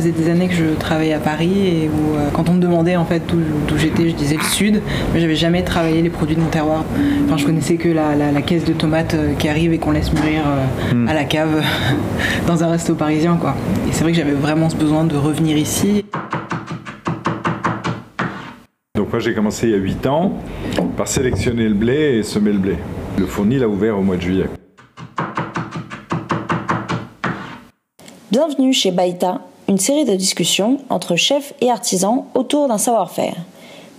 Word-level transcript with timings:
faisait 0.00 0.12
des 0.12 0.30
années 0.30 0.48
que 0.48 0.54
je 0.54 0.64
travaillais 0.78 1.12
à 1.12 1.18
Paris 1.18 1.52
et 1.66 1.88
où 1.88 2.16
euh, 2.16 2.30
quand 2.32 2.48
on 2.48 2.54
me 2.54 2.60
demandait 2.60 2.96
en 2.96 3.04
fait 3.04 3.22
d'où 3.28 3.76
j'étais, 3.76 4.08
je 4.08 4.14
disais 4.14 4.36
le 4.36 4.42
sud, 4.42 4.80
mais 5.12 5.20
j'avais 5.20 5.36
jamais 5.36 5.62
travaillé 5.62 6.00
les 6.00 6.08
produits 6.08 6.36
de 6.36 6.40
mon 6.40 6.48
terroir. 6.48 6.84
Enfin, 7.26 7.36
je 7.36 7.44
connaissais 7.44 7.76
que 7.76 7.88
la, 7.88 8.40
caisse 8.40 8.64
de 8.64 8.72
tomates 8.72 9.14
euh, 9.14 9.34
qui 9.34 9.48
arrive 9.48 9.74
et 9.74 9.78
qu'on 9.78 9.90
laisse 9.90 10.10
mûrir 10.12 10.42
hmm. 10.94 11.06
à 11.06 11.12
la 11.12 11.24
cave 11.24 11.62
dans 12.46 12.64
un 12.64 12.68
resto 12.68 12.94
parisien, 12.94 13.36
quoi. 13.36 13.54
Et 13.88 13.92
c'est 13.92 14.02
vrai 14.02 14.12
que 14.12 14.18
j'avais 14.18 14.32
vraiment 14.32 14.70
ce 14.70 14.76
besoin 14.76 15.04
de 15.04 15.16
revenir 15.16 15.58
ici. 15.58 16.06
Donc 18.94 19.10
moi 19.10 19.18
j'ai 19.18 19.34
commencé 19.34 19.66
il 19.66 19.72
y 19.72 19.74
a 19.74 19.78
8 19.78 20.06
ans 20.06 20.32
par 20.96 21.08
sélectionner 21.08 21.68
le 21.68 21.74
blé 21.74 22.18
et 22.18 22.22
semer 22.22 22.52
le 22.52 22.58
blé. 22.58 22.76
Le 23.18 23.26
fournil 23.26 23.62
a 23.62 23.68
ouvert 23.68 23.98
au 23.98 24.02
mois 24.02 24.16
de 24.16 24.22
juillet. 24.22 24.46
Bienvenue 28.30 28.72
chez 28.72 28.92
Baïta, 28.92 29.40
une 29.70 29.78
série 29.78 30.04
de 30.04 30.16
discussions 30.16 30.78
entre 30.88 31.14
chefs 31.14 31.54
et 31.60 31.70
artisans 31.70 32.24
autour 32.34 32.66
d'un 32.66 32.76
savoir-faire. 32.76 33.36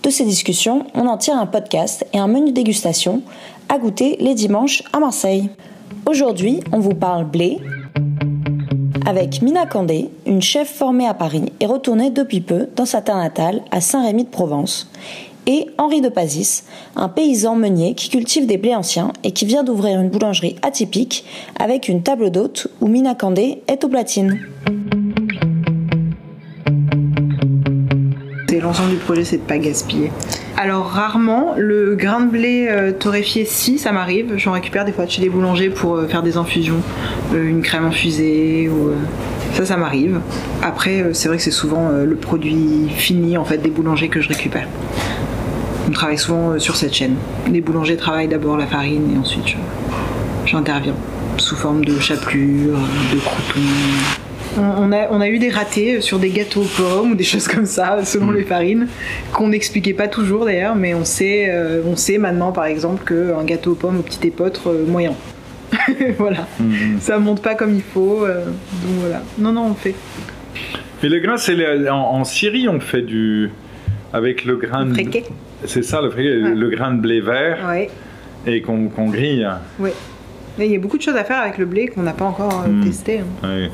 De 0.03 0.09
ces 0.09 0.25
discussions, 0.25 0.85
on 0.93 1.07
en 1.07 1.17
tire 1.17 1.37
un 1.37 1.45
podcast 1.45 2.05
et 2.11 2.19
un 2.19 2.27
menu 2.27 2.51
dégustation 2.51 3.21
à 3.69 3.77
goûter 3.77 4.17
les 4.19 4.35
dimanches 4.35 4.83
à 4.91 4.99
Marseille. 4.99 5.49
Aujourd'hui, 6.05 6.59
on 6.73 6.79
vous 6.79 6.93
parle 6.93 7.23
blé 7.23 7.59
avec 9.05 9.41
Mina 9.41 9.65
Candé, 9.65 10.09
une 10.25 10.41
chef 10.41 10.69
formée 10.69 11.07
à 11.07 11.13
Paris 11.13 11.53
et 11.61 11.65
retournée 11.67 12.09
depuis 12.09 12.41
peu 12.41 12.67
dans 12.75 12.85
sa 12.85 13.01
terre 13.01 13.15
natale 13.15 13.61
à 13.71 13.79
Saint-Rémy 13.79 14.25
de 14.25 14.29
Provence, 14.29 14.91
et 15.47 15.67
Henri 15.77 16.01
de 16.01 16.09
Pazis, 16.09 16.63
un 16.97 17.07
paysan 17.07 17.55
meunier 17.55 17.95
qui 17.95 18.09
cultive 18.09 18.45
des 18.45 18.57
blés 18.57 18.75
anciens 18.75 19.13
et 19.23 19.31
qui 19.31 19.45
vient 19.45 19.63
d'ouvrir 19.63 20.01
une 20.01 20.09
boulangerie 20.09 20.57
atypique 20.63 21.23
avec 21.57 21.87
une 21.87 22.03
table 22.03 22.29
d'hôte 22.29 22.67
où 22.81 22.87
Mina 22.87 23.15
Candé 23.15 23.63
est 23.67 23.85
au 23.85 23.87
platine. 23.87 24.37
L'ensemble 28.61 28.91
du 28.91 28.97
projet, 28.97 29.23
c'est 29.23 29.37
de 29.37 29.41
pas 29.41 29.57
gaspiller. 29.57 30.11
Alors 30.55 30.85
rarement, 30.85 31.55
le 31.57 31.95
grain 31.95 32.21
de 32.21 32.29
blé 32.29 32.67
euh, 32.69 32.91
torréfié, 32.91 33.45
si 33.45 33.79
ça 33.79 33.91
m'arrive, 33.91 34.33
j'en 34.37 34.51
récupère 34.51 34.85
des 34.85 34.91
fois 34.91 35.07
chez 35.07 35.21
les 35.21 35.29
boulangers 35.29 35.69
pour 35.69 35.95
euh, 35.95 36.07
faire 36.07 36.21
des 36.21 36.37
infusions, 36.37 36.81
euh, 37.33 37.43
une 37.43 37.63
crème 37.63 37.85
infusée 37.85 38.69
ou 38.69 38.91
ça, 39.53 39.65
ça 39.65 39.77
m'arrive. 39.77 40.19
Après, 40.61 41.05
c'est 41.13 41.27
vrai 41.27 41.37
que 41.37 41.43
c'est 41.43 41.49
souvent 41.49 41.89
le 41.89 42.15
produit 42.15 42.87
fini 42.89 43.37
en 43.37 43.45
fait 43.45 43.57
des 43.57 43.71
boulangers 43.71 44.09
que 44.09 44.21
je 44.21 44.29
récupère. 44.29 44.67
On 45.87 45.91
travaille 45.91 46.19
souvent 46.19 46.59
sur 46.59 46.75
cette 46.75 46.93
chaîne. 46.93 47.15
Les 47.51 47.61
boulangers 47.61 47.97
travaillent 47.97 48.27
d'abord 48.27 48.57
la 48.57 48.67
farine 48.67 49.13
et 49.15 49.17
ensuite 49.17 49.55
j'interviens 50.45 50.95
sous 51.37 51.55
forme 51.55 51.83
de 51.83 51.99
chapelure, 51.99 52.77
de 53.13 53.19
croutons. 53.19 54.20
On 54.57 55.21
a, 55.21 55.29
eu 55.29 55.39
des 55.39 55.49
ratés 55.49 56.01
sur 56.01 56.19
des 56.19 56.29
gâteaux 56.29 56.61
aux 56.61 56.81
pommes 56.81 57.11
ou 57.11 57.15
des 57.15 57.23
choses 57.23 57.47
comme 57.47 57.65
ça, 57.65 58.03
selon 58.03 58.27
mm. 58.27 58.35
les 58.35 58.43
farines, 58.43 58.87
qu'on 59.31 59.47
n'expliquait 59.47 59.93
pas 59.93 60.07
toujours 60.07 60.45
d'ailleurs, 60.45 60.75
mais 60.75 60.93
on 60.93 61.05
sait, 61.05 61.47
euh, 61.49 61.81
on 61.85 61.95
sait 61.95 62.17
maintenant 62.17 62.51
par 62.51 62.65
exemple 62.65 63.03
qu'un 63.05 63.43
gâteau 63.43 63.71
aux 63.71 63.75
pommes 63.75 63.99
au 63.99 64.01
petit 64.01 64.27
épeautre, 64.27 64.69
euh, 64.69 64.85
moyen. 64.85 65.13
voilà, 66.17 66.47
mm. 66.59 66.99
ça 66.99 67.17
monte 67.17 67.41
pas 67.41 67.55
comme 67.55 67.75
il 67.75 67.81
faut, 67.81 68.25
euh, 68.25 68.45
donc 68.45 68.99
voilà. 68.99 69.21
Non, 69.37 69.53
non, 69.53 69.67
on 69.67 69.73
fait. 69.73 69.95
Et 71.03 71.09
le 71.09 71.19
grain, 71.19 71.37
c'est 71.37 71.89
en, 71.89 72.23
Syrie, 72.25 72.67
on 72.67 72.79
fait 72.79 73.01
du. 73.01 73.49
avec 74.11 74.45
le 74.45 74.57
grain. 74.57 74.85
de... 74.85 74.95
C'est 75.65 75.83
ça, 75.83 76.01
le, 76.01 76.53
le 76.53 76.69
grain 76.69 76.93
de 76.93 76.99
blé 76.99 77.21
vert. 77.21 77.59
Et 78.47 78.61
qu'on 78.61 78.87
grille. 79.07 79.47
Oui. 79.79 79.91
Il 80.59 80.65
y 80.65 80.75
a 80.75 80.79
beaucoup 80.79 80.97
de 80.97 81.01
choses 81.01 81.15
à 81.15 81.23
faire 81.23 81.39
avec 81.39 81.57
le 81.57 81.65
blé 81.65 81.87
qu'on 81.87 82.01
n'a 82.01 82.13
pas 82.13 82.25
encore 82.25 82.67
mm. 82.67 82.83
testé. 82.83 83.21
Hein. 83.43 83.69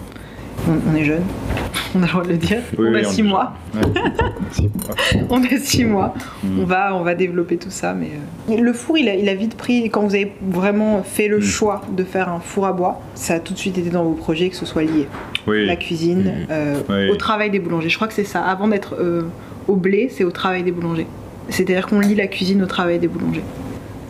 On, 0.68 0.96
est 0.96 1.04
jeune, 1.04 1.24
on 1.96 2.00
a 2.00 2.02
le 2.02 2.08
droit 2.08 2.24
de 2.24 2.30
le 2.30 2.38
dire. 2.38 2.62
on, 2.78 2.94
a 2.94 3.04
six 3.04 3.24
mois. 3.24 3.54
on 5.30 5.44
a 5.44 5.58
six 5.60 5.86
mois. 5.86 6.14
Mm. 6.44 6.60
On, 6.60 6.66
va, 6.66 6.96
on 6.96 7.04
va 7.04 7.16
développer 7.16 7.58
tout 7.58 7.70
ça. 7.70 7.94
Mais 7.94 8.12
euh, 8.50 8.62
Le 8.62 8.74
four, 8.74 8.98
il 8.98 9.08
a, 9.08 9.34
vite 9.36 9.56
pris, 9.56 9.90
quand 9.90 10.02
vous 10.02 10.16
avez 10.16 10.34
vraiment 10.42 11.04
fait 11.04 11.28
le 11.28 11.40
mm. 11.40 11.44
choix 11.44 11.82
de 11.96 12.04
faire 12.04 12.30
un 12.30 12.40
four 12.40 12.66
à 12.66 12.74
bois, 12.74 13.02
ça 13.16 13.36
a 13.36 13.40
tout 13.40 13.54
de 13.54 13.60
suite 13.60 13.78
été 13.78 13.90
dans 13.90 14.04
vos 14.04 14.14
projets 14.14 14.50
que 14.50 14.56
ce 14.56 14.66
soit 14.66 14.84
lié. 14.84 15.08
La 15.48 15.76
cuisine, 15.76 16.24
mm. 16.24 16.52
euh, 16.52 17.12
au 17.12 17.16
travail 17.16 17.50
des 17.50 17.60
boulangers. 17.60 17.90
Je 17.90 17.96
crois 17.96 18.08
que 18.08 18.14
c'est 18.14 18.24
ça. 18.24 18.44
Avant 18.44 18.68
d'être 18.68 18.96
euh, 19.00 19.24
au 19.68 19.76
blé, 19.76 20.10
c'est 20.12 20.24
au 20.24 20.32
travail 20.32 20.64
des 20.64 20.72
boulangers. 20.72 21.08
C'est-à-dire 21.50 21.88
qu'on 21.88 22.00
lie 22.00 22.16
la 22.16 22.28
cuisine 22.28 22.62
au 22.62 22.66
travail 22.66 23.00
des 23.00 23.08
boulangers 23.08 23.44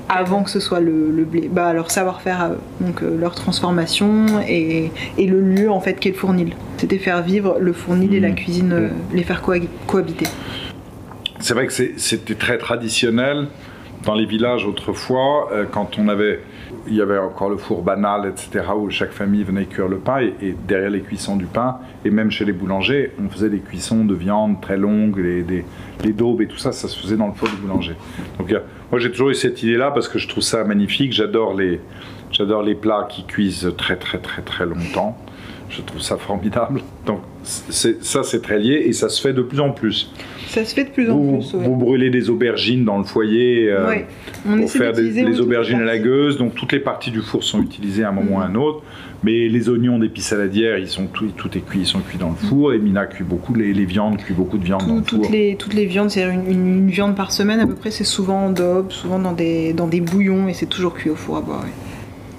avant 0.10 0.44
que 0.44 0.50
ce 0.50 0.60
soit 0.60 0.80
le, 0.80 1.26
blé. 1.26 1.50
Bah, 1.52 1.74
leur 1.74 1.92
savoir-faire, 1.92 2.44
euh, 2.44 2.56
donc 2.80 3.04
euh, 3.04 3.18
leur 3.18 3.36
transformation 3.36 4.26
et, 4.48 4.92
le 5.18 5.42
lieu 5.42 5.70
en 5.70 5.80
fait 5.80 6.00
qu'est 6.00 6.10
le 6.10 6.16
fournil. 6.16 6.54
C'était 6.78 6.98
faire 6.98 7.22
vivre 7.22 7.58
le 7.60 7.74
fournil 7.74 8.14
et 8.14 8.20
la 8.20 8.30
mmh. 8.30 8.36
cuisine, 8.36 8.74
euh, 8.74 8.90
les 9.14 9.24
faire 9.24 9.42
cohabiter. 9.42 10.28
C'est 11.40 11.54
vrai 11.54 11.68
que 11.68 11.74
c'était 11.74 12.36
très 12.36 12.58
traditionnel 12.58 13.48
dans 14.04 14.16
les 14.16 14.26
villages 14.26 14.66
autrefois, 14.66 15.52
quand 15.72 16.00
on 16.00 16.08
avait, 16.08 16.40
il 16.88 16.96
y 16.96 17.02
avait 17.02 17.18
encore 17.18 17.50
le 17.50 17.58
four 17.58 17.82
banal, 17.82 18.28
etc., 18.28 18.66
où 18.76 18.90
chaque 18.90 19.12
famille 19.12 19.44
venait 19.44 19.66
cuire 19.66 19.88
le 19.88 19.98
pain, 19.98 20.20
et, 20.20 20.56
derrière 20.68 20.90
les 20.90 21.02
cuissons 21.02 21.36
du 21.36 21.46
pain, 21.46 21.78
et 22.06 22.10
même 22.10 22.32
chez 22.32 22.46
les 22.46 22.54
boulangers, 22.54 23.12
on 23.24 23.30
faisait 23.30 23.50
des 23.50 23.60
cuissons 23.60 24.06
de 24.06 24.14
viande 24.14 24.62
très 24.62 24.78
longues, 24.78 25.18
les, 25.18 25.44
les 26.04 26.14
daubes 26.14 26.42
et 26.42 26.48
tout 26.48 26.58
ça, 26.58 26.72
ça 26.72 26.88
se 26.88 27.00
faisait 27.00 27.18
dans 27.18 27.28
le 27.28 27.34
four 27.34 27.50
du 27.50 27.56
boulanger. 27.56 27.96
Donc 28.38 28.54
moi, 28.92 29.00
j'ai 29.00 29.12
toujours 29.12 29.30
eu 29.30 29.36
cette 29.36 29.62
idée-là 29.64 29.92
parce 29.92 30.08
que 30.08 30.20
je 30.20 30.28
trouve 30.28 30.44
ça 30.44 30.64
magnifique. 30.64 31.12
J'adore 31.12 31.54
les, 31.54 31.82
j'adore 32.32 32.64
les 32.64 32.76
plats 32.76 33.08
qui 33.10 33.26
cuisent 33.26 33.74
très, 33.78 33.98
très, 33.98 34.20
très, 34.20 34.42
très 34.42 34.66
longtemps. 34.66 35.18
Je 35.70 35.82
trouve 35.82 36.02
ça 36.02 36.18
formidable. 36.18 36.82
Donc, 37.06 37.20
ça, 37.44 38.24
c'est 38.24 38.42
très 38.42 38.60
lié 38.60 38.84
et 38.86 38.94
ça 38.94 39.10
se 39.10 39.22
fait 39.22 39.34
de 39.34 39.42
plus 39.42 39.60
en 39.60 39.72
plus. 39.72 40.12
Ça 40.48 40.64
se 40.64 40.74
fait 40.74 40.86
de 40.86 40.90
plus 40.90 41.10
en 41.10 41.20
plus. 41.20 41.54
Vous 41.56 41.76
brûlez 41.76 42.10
des 42.10 42.30
aubergines 42.30 42.86
dans 42.86 42.98
le 42.98 43.04
foyer 43.04 43.70
euh, 43.70 43.96
pour 44.46 44.72
faire 44.72 44.94
des, 44.94 45.42
aubergines 45.42 45.82
à 45.82 45.86
la 45.86 45.98
gueuse. 45.98 46.38
Donc, 46.38 46.56
toutes 46.56 46.72
les 46.72 46.80
parties 46.80 47.12
du 47.12 47.22
four 47.22 47.44
sont 47.44 47.62
utilisées 47.62 48.04
à 48.04 48.10
un 48.10 48.12
moment 48.14 48.38
ou 48.38 48.40
à 48.40 48.46
un 48.46 48.56
autre. 48.56 48.82
Mais 49.24 49.50
les 49.50 49.68
oignons 49.68 50.00
d'épices 50.00 50.28
saladières, 50.28 50.78
ils 50.78 50.88
sont 50.88 51.08
tout, 51.08 51.28
tout 51.36 51.58
est 51.58 51.62
cuit, 51.62 51.80
ils 51.80 51.88
sont 51.88 52.00
cuits 52.00 52.20
dans 52.20 52.30
le 52.30 52.36
four. 52.36 52.74
Et 52.74 52.80
Mina 52.80 53.06
cuit 53.08 53.26
beaucoup 53.26 53.54
les, 53.54 53.74
viandes, 53.86 54.18
cuit 54.18 54.34
beaucoup 54.34 54.58
de 54.58 54.64
viande 54.64 54.88
dans 54.88 54.96
le 54.96 55.02
toutes 55.02 55.24
four. 55.24 55.32
Les, 55.32 55.56
toutes 55.56 55.74
les 55.74 55.86
viandes, 55.86 56.12
c'est 56.12 56.24
une, 56.24 56.50
une, 56.50 56.90
viande 56.90 57.16
par 57.16 57.32
semaine 57.32 57.60
à 57.60 57.68
peu 57.68 57.76
près. 57.76 57.92
C'est 57.92 58.04
souvent 58.04 58.46
en 58.46 58.50
daube, 58.52 58.92
souvent 58.92 59.20
dans 59.20 59.34
des, 59.34 59.74
dans 59.74 59.88
des 59.88 60.02
bouillons, 60.02 60.48
et 60.48 60.54
c'est 60.54 60.68
toujours 60.68 60.94
cuit 60.94 61.10
au 61.10 61.16
four 61.16 61.38
à 61.38 61.42
bois. 61.42 61.62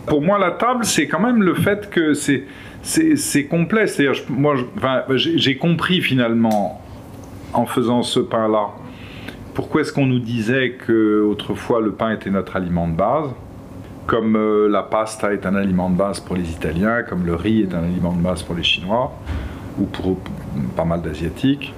Pour 0.06 0.22
moi, 0.22 0.38
la 0.38 0.52
table, 0.52 0.84
c'est 0.84 1.06
quand 1.06 1.20
même 1.20 1.42
le 1.42 1.54
fait 1.54 1.90
que 1.90 2.14
c'est 2.14 2.44
c'est 2.88 3.44
complet. 3.44 3.86
C'est-à-dire, 3.86 4.22
moi, 4.28 4.54
j'ai 5.16 5.56
compris 5.56 6.00
finalement 6.00 6.80
en 7.52 7.66
faisant 7.66 8.02
ce 8.02 8.20
pain-là. 8.20 8.70
Pourquoi 9.54 9.80
est-ce 9.80 9.92
qu'on 9.92 10.06
nous 10.06 10.20
disait 10.20 10.72
que 10.86 11.22
autrefois 11.22 11.80
le 11.80 11.92
pain 11.92 12.12
était 12.12 12.30
notre 12.30 12.56
aliment 12.56 12.86
de 12.88 12.96
base? 12.96 13.30
Comme 14.06 14.36
euh, 14.36 14.68
la 14.68 14.82
pasta 14.82 15.34
est 15.34 15.44
un 15.44 15.54
aliment 15.54 15.90
de 15.90 15.96
base 15.96 16.20
pour 16.20 16.36
les 16.36 16.50
Italiens, 16.50 17.02
comme 17.02 17.26
le 17.26 17.34
riz 17.34 17.62
est 17.62 17.74
un 17.74 17.82
aliment 17.82 18.12
de 18.12 18.22
base 18.22 18.42
pour 18.42 18.54
les 18.54 18.62
Chinois, 18.62 19.12
ou 19.78 19.84
pour 19.84 20.18
pas 20.76 20.84
mal 20.84 21.02
d'Asiatiques, 21.02 21.74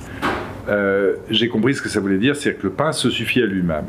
euh, 0.68 1.14
j'ai 1.30 1.48
compris 1.48 1.74
ce 1.74 1.82
que 1.82 1.88
ça 1.88 1.98
voulait 1.98 2.18
dire, 2.18 2.36
c'est 2.36 2.54
que 2.54 2.64
le 2.64 2.70
pain 2.70 2.92
se 2.92 3.10
suffit 3.10 3.42
à 3.42 3.46
lui-même. 3.46 3.86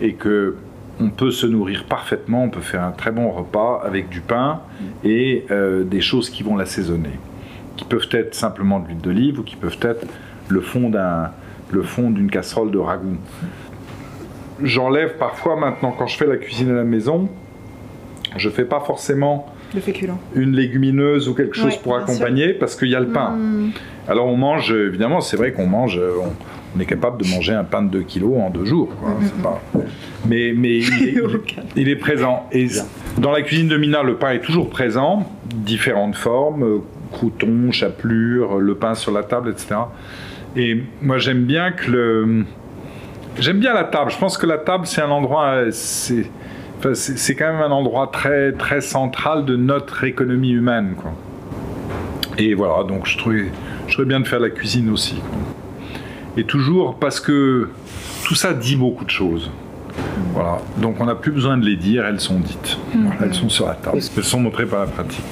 Et 0.00 0.14
que 0.14 0.54
on 1.00 1.10
peut 1.10 1.30
se 1.30 1.46
nourrir 1.46 1.84
parfaitement, 1.84 2.44
on 2.44 2.50
peut 2.50 2.60
faire 2.60 2.82
un 2.82 2.92
très 2.92 3.10
bon 3.10 3.30
repas 3.30 3.82
avec 3.84 4.08
du 4.08 4.20
pain 4.20 4.60
et 5.04 5.44
euh, 5.50 5.84
des 5.84 6.00
choses 6.00 6.30
qui 6.30 6.42
vont 6.42 6.56
l'assaisonner, 6.56 7.18
qui 7.76 7.84
peuvent 7.84 8.08
être 8.12 8.34
simplement 8.34 8.80
de 8.80 8.88
l'huile 8.88 8.98
d'olive 8.98 9.40
ou 9.40 9.42
qui 9.42 9.56
peuvent 9.56 9.78
être 9.82 10.06
le 10.48 10.60
fond 10.60 10.90
d'un 10.90 11.30
le 11.70 11.82
fond 11.82 12.10
d'une 12.10 12.30
casserole 12.30 12.70
de 12.70 12.78
ragoût. 12.78 13.16
J'enlève 14.62 15.16
parfois 15.16 15.56
maintenant 15.56 15.92
quand 15.96 16.06
je 16.06 16.16
fais 16.16 16.26
la 16.26 16.36
cuisine 16.36 16.70
à 16.70 16.74
la 16.74 16.84
maison, 16.84 17.28
je 18.36 18.48
fais 18.48 18.64
pas 18.64 18.80
forcément 18.80 19.46
une 20.36 20.54
légumineuse 20.54 21.28
ou 21.28 21.34
quelque 21.34 21.56
chose 21.56 21.76
pour 21.78 21.96
accompagner 21.96 22.52
parce 22.52 22.76
qu'il 22.76 22.88
y 22.88 22.94
a 22.94 23.00
le 23.00 23.08
pain. 23.08 23.30
Hmm. 23.30 23.70
Alors 24.06 24.26
on 24.26 24.36
mange, 24.36 24.72
évidemment, 24.72 25.20
c'est 25.20 25.36
vrai 25.36 25.52
qu'on 25.52 25.66
mange, 25.66 25.98
on, 25.98 26.30
est 26.80 26.86
capable 26.86 27.22
de 27.22 27.28
manger 27.28 27.52
un 27.52 27.64
pain 27.64 27.82
de 27.82 27.88
2 27.88 28.02
kilos 28.02 28.34
en 28.38 28.50
deux 28.50 28.64
jours. 28.64 28.90
Mais, 30.26 30.52
mais 30.56 30.78
il, 31.76 31.88
est, 31.88 31.96
présent. 32.00 32.48
Et 32.52 32.68
dans 33.18 33.30
la 33.30 33.42
cuisine 33.42 33.68
de 33.68 33.76
Mina, 33.76 34.02
le 34.02 34.16
pain 34.16 34.32
est 34.32 34.40
toujours 34.40 34.70
présent, 34.70 35.28
différentes 35.54 36.16
formes, 36.16 36.64
euh, 36.64 36.78
croutons, 37.12 37.70
chapelure, 37.70 38.58
le 38.58 38.74
pain 38.74 38.94
sur 38.94 39.12
la 39.12 39.22
table, 39.22 39.50
etc. 39.50 39.76
Et 40.56 40.82
moi 41.02 41.18
j'aime 41.18 41.44
bien 41.44 41.72
que 41.72 41.90
le... 41.90 42.44
J'aime 43.38 43.58
bien 43.58 43.74
la 43.74 43.84
table. 43.84 44.12
Je 44.12 44.18
pense 44.18 44.38
que 44.38 44.46
la 44.46 44.58
table, 44.58 44.86
c'est 44.86 45.02
un 45.02 45.10
endroit. 45.10 45.64
C'est 45.72 46.26
c'est 46.92 47.34
quand 47.34 47.50
même 47.50 47.62
un 47.62 47.70
endroit 47.70 48.10
très, 48.12 48.52
très 48.52 48.80
central 48.80 49.44
de 49.46 49.56
notre 49.56 50.04
économie 50.04 50.50
humaine. 50.50 50.94
Quoi. 50.96 51.12
Et 52.36 52.54
voilà, 52.54 52.84
donc 52.84 53.06
je 53.06 53.16
trouvais, 53.16 53.46
je 53.86 54.02
bien 54.02 54.20
de 54.20 54.26
faire 54.26 54.40
la 54.40 54.50
cuisine 54.50 54.90
aussi. 54.90 55.16
Et 56.36 56.44
toujours 56.44 56.96
parce 56.96 57.20
que 57.20 57.70
tout 58.24 58.34
ça 58.34 58.54
dit 58.54 58.76
beaucoup 58.76 59.04
de 59.04 59.10
choses. 59.10 59.50
Voilà. 60.32 60.58
Donc 60.78 60.96
on 61.00 61.06
n'a 61.06 61.14
plus 61.14 61.30
besoin 61.30 61.56
de 61.56 61.64
les 61.64 61.76
dire, 61.76 62.04
elles 62.04 62.20
sont 62.20 62.40
dites. 62.40 62.76
Mhm. 62.94 63.12
Elles 63.22 63.34
sont 63.34 63.48
sur 63.48 63.66
la 63.66 63.74
table. 63.74 63.98
Elles 63.98 64.24
sont 64.24 64.40
montrées 64.40 64.66
par 64.66 64.80
la 64.80 64.86
pratique. 64.86 65.24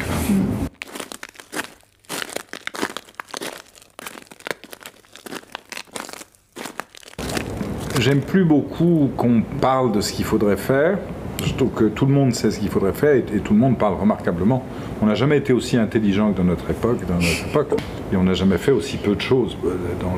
J'aime 7.99 8.21
plus 8.21 8.45
beaucoup 8.45 9.11
qu'on 9.17 9.43
parle 9.61 9.93
de 9.93 10.01
ce 10.01 10.13
qu'il 10.13 10.25
faudrait 10.25 10.57
faire, 10.57 10.99
je 11.45 11.55
trouve 11.55 11.71
que 11.71 11.85
tout 11.85 12.07
le 12.07 12.13
monde 12.13 12.35
sait 12.35 12.51
ce 12.51 12.61
qu'il 12.61 12.69
faudrait 12.69 12.93
faire 12.93 13.17
et, 13.17 13.23
tout 13.23 13.53
le 13.53 13.59
monde 13.59 13.77
parle 13.77 13.95
remarquablement. 13.95 14.65
On 15.01 15.07
n'a 15.07 15.15
jamais 15.15 15.39
été 15.39 15.53
aussi 15.53 15.77
intelligent 15.77 16.33
que 16.33 16.39
dans 16.39 16.45
notre 16.45 16.71
époque, 16.71 16.99
dans 17.07 17.15
notre 17.15 17.47
époque, 17.49 17.81
et 18.13 18.17
on 18.17 18.25
n'a 18.25 18.35
jamais 18.35 18.59
fait 18.59 18.71
aussi 18.71 18.97
peu 18.97 19.15
de 19.15 19.21
choses 19.21 19.57
euh, 19.65 19.75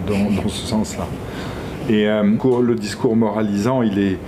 dans, 0.07 0.49
ce 0.49 0.67
sens-là. 0.67 1.07
Et 1.89 2.09
euh, 2.09 2.23
le 2.23 2.75
discours 2.75 3.17
moralisant, 3.17 3.83
il 3.83 3.99
est, 3.99 4.19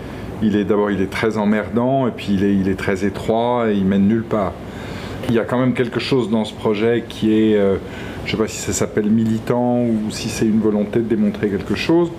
il 0.43 0.57
est 0.57 0.65
d'abord 0.65 0.91
il 0.91 1.01
est 1.01 1.11
très 1.11 1.39
emmerdant 1.39 2.07
et 2.07 2.11
puis 2.11 2.29
il 2.31 2.45
est, 2.45 2.55
il 2.55 2.69
est 2.69 2.79
très 2.79 3.05
étroit 3.05 3.71
et 3.71 3.75
il 3.75 3.85
mène 3.85 4.07
nulle 4.07 4.25
part. 4.25 4.53
Il 5.29 5.35
y 5.35 5.39
a 5.39 5.45
quand 5.45 5.59
même 5.59 5.75
quelque 5.75 6.01
chose 6.01 6.31
dans 6.31 6.45
ce 6.45 6.55
projet 6.55 7.05
qui 7.09 7.33
est, 7.33 7.57
euh, 7.57 7.77
je 8.25 8.33
ne 8.33 8.37
sais 8.37 8.43
pas 8.43 8.49
si 8.49 8.59
ça 8.59 8.73
s'appelle 8.73 9.11
militant 9.11 9.81
ou 9.83 10.11
si 10.11 10.29
c'est 10.29 10.47
une 10.47 10.61
volonté 10.61 11.01
de 11.01 11.05
démontrer 11.05 11.49
quelque 11.49 11.75
chose, 11.75 12.11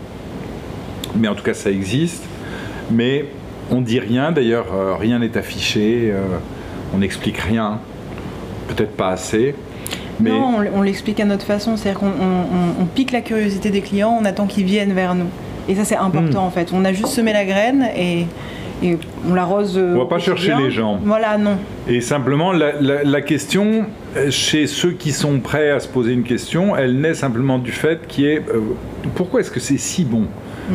mais 1.15 1.27
en 1.27 1.35
tout 1.35 1.43
cas 1.43 1.53
ça 1.53 1.71
existe. 1.71 2.23
Mais 2.91 3.25
on 3.71 3.81
dit 3.81 3.99
rien, 3.99 4.31
d'ailleurs 4.31 4.67
euh, 4.73 4.95
rien 4.95 5.19
n'est 5.19 5.37
affiché, 5.37 6.11
euh, 6.11 6.21
on 6.93 6.99
n'explique 6.99 7.37
rien, 7.37 7.79
peut-être 8.67 8.95
pas 8.95 9.09
assez. 9.09 9.55
Mais 10.19 10.31
Non, 10.31 10.55
on, 10.75 10.81
l'explique 10.81 11.19
à 11.19 11.25
notre 11.25 11.45
façon, 11.45 11.77
c'est-à-dire 11.77 11.99
qu'on 11.99 12.07
on- 12.07 12.09
on- 12.09 12.83
on 12.83 12.85
pique 12.85 13.11
la 13.11 13.21
curiosité 13.21 13.69
des 13.69 13.81
clients, 13.81 14.17
on 14.19 14.25
attend 14.25 14.47
qu'ils 14.47 14.65
viennent 14.65 14.93
vers 14.93 15.13
nous. 15.13 15.27
Et 15.69 15.75
ça, 15.75 15.83
c'est 15.85 15.95
important 15.97 16.43
Hmm. 16.43 16.47
en 16.47 16.49
fait. 16.49 16.69
On 16.73 16.83
a 16.85 16.93
juste 16.93 17.09
semé 17.09 17.33
la 17.33 17.45
graine 17.45 17.87
et, 17.95 18.25
et 18.83 18.97
on 19.29 19.33
l'arrose. 19.35 19.77
euh, 19.77 19.93
On 19.93 19.97
va 19.97 20.03
au 20.03 20.07
pas 20.07 20.17
chercher 20.17 20.53
les 20.55 20.71
gens. 20.71 20.97
Voilà, 21.03 21.37
non. 21.37 21.57
Et 21.87 22.01
simplement, 22.01 22.51
la, 22.51 22.71
la- 22.81 23.03
la 23.03 23.21
question, 23.21 23.85
chez 24.31 24.65
ceux 24.65 24.91
qui 24.93 25.11
sont 25.11 25.39
prêts 25.39 25.69
à 25.69 25.79
se 25.79 25.87
poser 25.87 26.13
une 26.13 26.23
question, 26.23 26.75
elle 26.75 26.99
naît 26.99 27.13
simplement 27.13 27.59
du 27.59 27.71
fait 27.71 28.07
qui 28.07 28.25
est 28.25 28.39
euh, 28.49 28.61
pourquoi 29.13 29.41
est-ce 29.41 29.51
que 29.51 29.59
c'est 29.59 29.77
si 29.77 30.03
bon? 30.03 30.23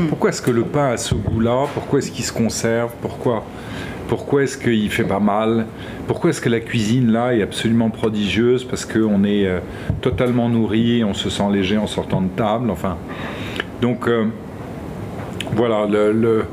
Pourquoi 0.08 0.30
est-ce 0.30 0.40
que 0.40 0.50
le 0.50 0.62
pain 0.62 0.92
a 0.92 0.96
ce 0.96 1.14
goût-là? 1.14 1.66
Pourquoi 1.74 1.98
est-ce 1.98 2.10
qu'il 2.10 2.24
se 2.24 2.32
conserve? 2.32 2.92
Pourquoi? 3.02 3.44
Pourquoi 4.08 4.42
est-ce 4.42 4.56
qu'il 4.56 4.90
fait 4.90 5.04
pas 5.04 5.20
mal? 5.20 5.66
Pourquoi 6.06 6.30
est-ce 6.30 6.40
que 6.40 6.48
la 6.48 6.60
cuisine 6.60 7.12
là 7.12 7.34
est 7.34 7.42
absolument 7.42 7.90
prodigieuse 7.90 8.64
Parce 8.64 8.84
qu'on 8.84 9.24
est 9.24 9.46
euh, 9.46 9.60
totalement 10.00 10.48
nourri, 10.48 11.04
on 11.04 11.14
se 11.14 11.28
sent 11.30 11.50
léger 11.50 11.76
en 11.76 11.86
sortant 11.86 12.22
de 12.22 12.28
table? 12.28 12.70
Enfin, 12.70 12.96
donc 13.80 14.08
euh, 14.08 14.26
voilà, 15.54 15.86
le, 15.86 16.44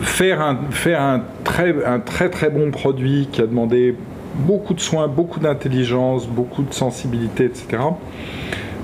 faire, 0.00 0.40
un, 0.40 0.58
faire 0.70 1.02
un, 1.02 1.22
très, 1.44 1.84
un 1.84 2.00
très 2.00 2.30
très 2.30 2.48
bon 2.48 2.70
produit 2.70 3.28
qui 3.30 3.42
a 3.42 3.46
demandé 3.46 3.94
beaucoup 4.34 4.74
de 4.74 4.80
soins, 4.80 5.08
beaucoup 5.08 5.40
d'intelligence, 5.40 6.26
beaucoup 6.26 6.62
de 6.62 6.72
sensibilité, 6.72 7.44
etc. 7.44 7.78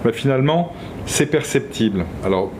bah, 0.04 0.12
finalement, 0.12 0.72
c'est 1.06 1.26
perceptible. 1.26 2.04
Alors, 2.24 2.50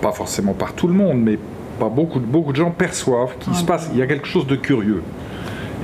pas 0.00 0.12
forcément 0.12 0.52
par 0.52 0.72
tout 0.74 0.86
le 0.88 0.94
monde, 0.94 1.20
mais 1.22 1.38
par 1.78 1.90
beaucoup, 1.90 2.18
de- 2.18 2.24
beaucoup 2.26 2.52
de 2.52 2.56
gens 2.56 2.70
perçoivent 2.70 3.36
qu'il 3.38 3.54
se 3.54 3.64
passe, 3.64 3.88
il 3.92 3.98
y 3.98 4.02
a 4.02 4.06
quelque 4.06 4.26
chose 4.26 4.46
de 4.46 4.56
curieux. 4.56 5.02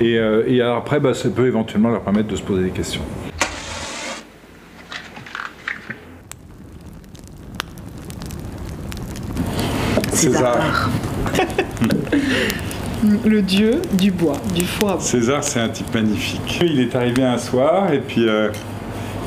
Et, 0.01 0.19
euh, 0.19 0.45
et 0.47 0.63
après, 0.63 1.01
bah, 1.01 1.13
ça 1.15 1.29
peut 1.29 1.47
éventuellement 1.47 1.91
leur 1.91 2.01
permettre 2.01 2.29
de 2.29 2.37
se 2.37 2.43
poser 2.43 2.65
des 2.65 2.71
questions. 2.71 3.03
César. 10.13 10.91
Le 13.25 13.43
dieu 13.43 13.83
du 13.95 14.13
bois, 14.13 14.37
du 14.55 14.65
foie. 14.65 14.99
César, 15.01 15.43
c'est 15.43 15.59
un 15.59 15.69
type 15.69 15.93
magnifique. 15.93 16.61
Il 16.63 16.79
est 16.81 16.95
arrivé 16.95 17.25
un 17.25 17.39
soir 17.39 17.93
et 17.93 17.99
puis 17.99 18.29
euh, 18.29 18.51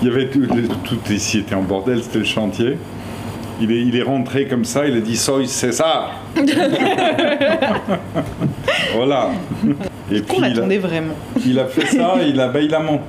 il 0.01 0.07
y 0.07 0.11
avait 0.11 0.29
tout, 0.29 0.45
tout 0.85 0.97
ici 1.11 1.39
était 1.39 1.55
en 1.55 1.61
bordel, 1.63 2.01
c'était 2.01 2.19
le 2.19 2.25
chantier. 2.25 2.77
Il 3.61 3.71
est, 3.71 3.81
il 3.81 3.95
est 3.95 4.01
rentré 4.03 4.47
comme 4.47 4.65
ça, 4.65 4.85
il 4.85 4.97
a 4.97 4.99
dit 4.99 5.15
Soy 5.15 5.47
César. 5.47 6.11
voilà. 8.95 9.29
Et 10.11 10.21
puis 10.21 10.37
On 10.39 10.43
il 10.45 10.59
a, 10.59 10.79
vraiment. 10.79 11.13
il 11.45 11.59
a 11.59 11.65
fait 11.65 11.85
ça, 11.97 12.15
il 12.25 12.39
a, 12.39 12.47
bah, 12.49 12.59
il 12.61 12.73
a 12.73 12.79
mon- 12.79 12.99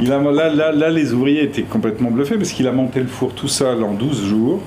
il 0.00 0.12
a, 0.12 0.18
là, 0.20 0.50
là, 0.50 0.72
là, 0.72 0.90
les 0.90 1.14
ouvriers 1.14 1.44
étaient 1.44 1.62
complètement 1.62 2.10
bluffés 2.10 2.36
parce 2.36 2.50
qu'il 2.52 2.68
a 2.68 2.72
monté 2.72 3.00
le 3.00 3.06
four 3.06 3.32
tout 3.32 3.48
seul 3.48 3.82
en 3.82 3.92
12 3.94 4.26
jours. 4.26 4.60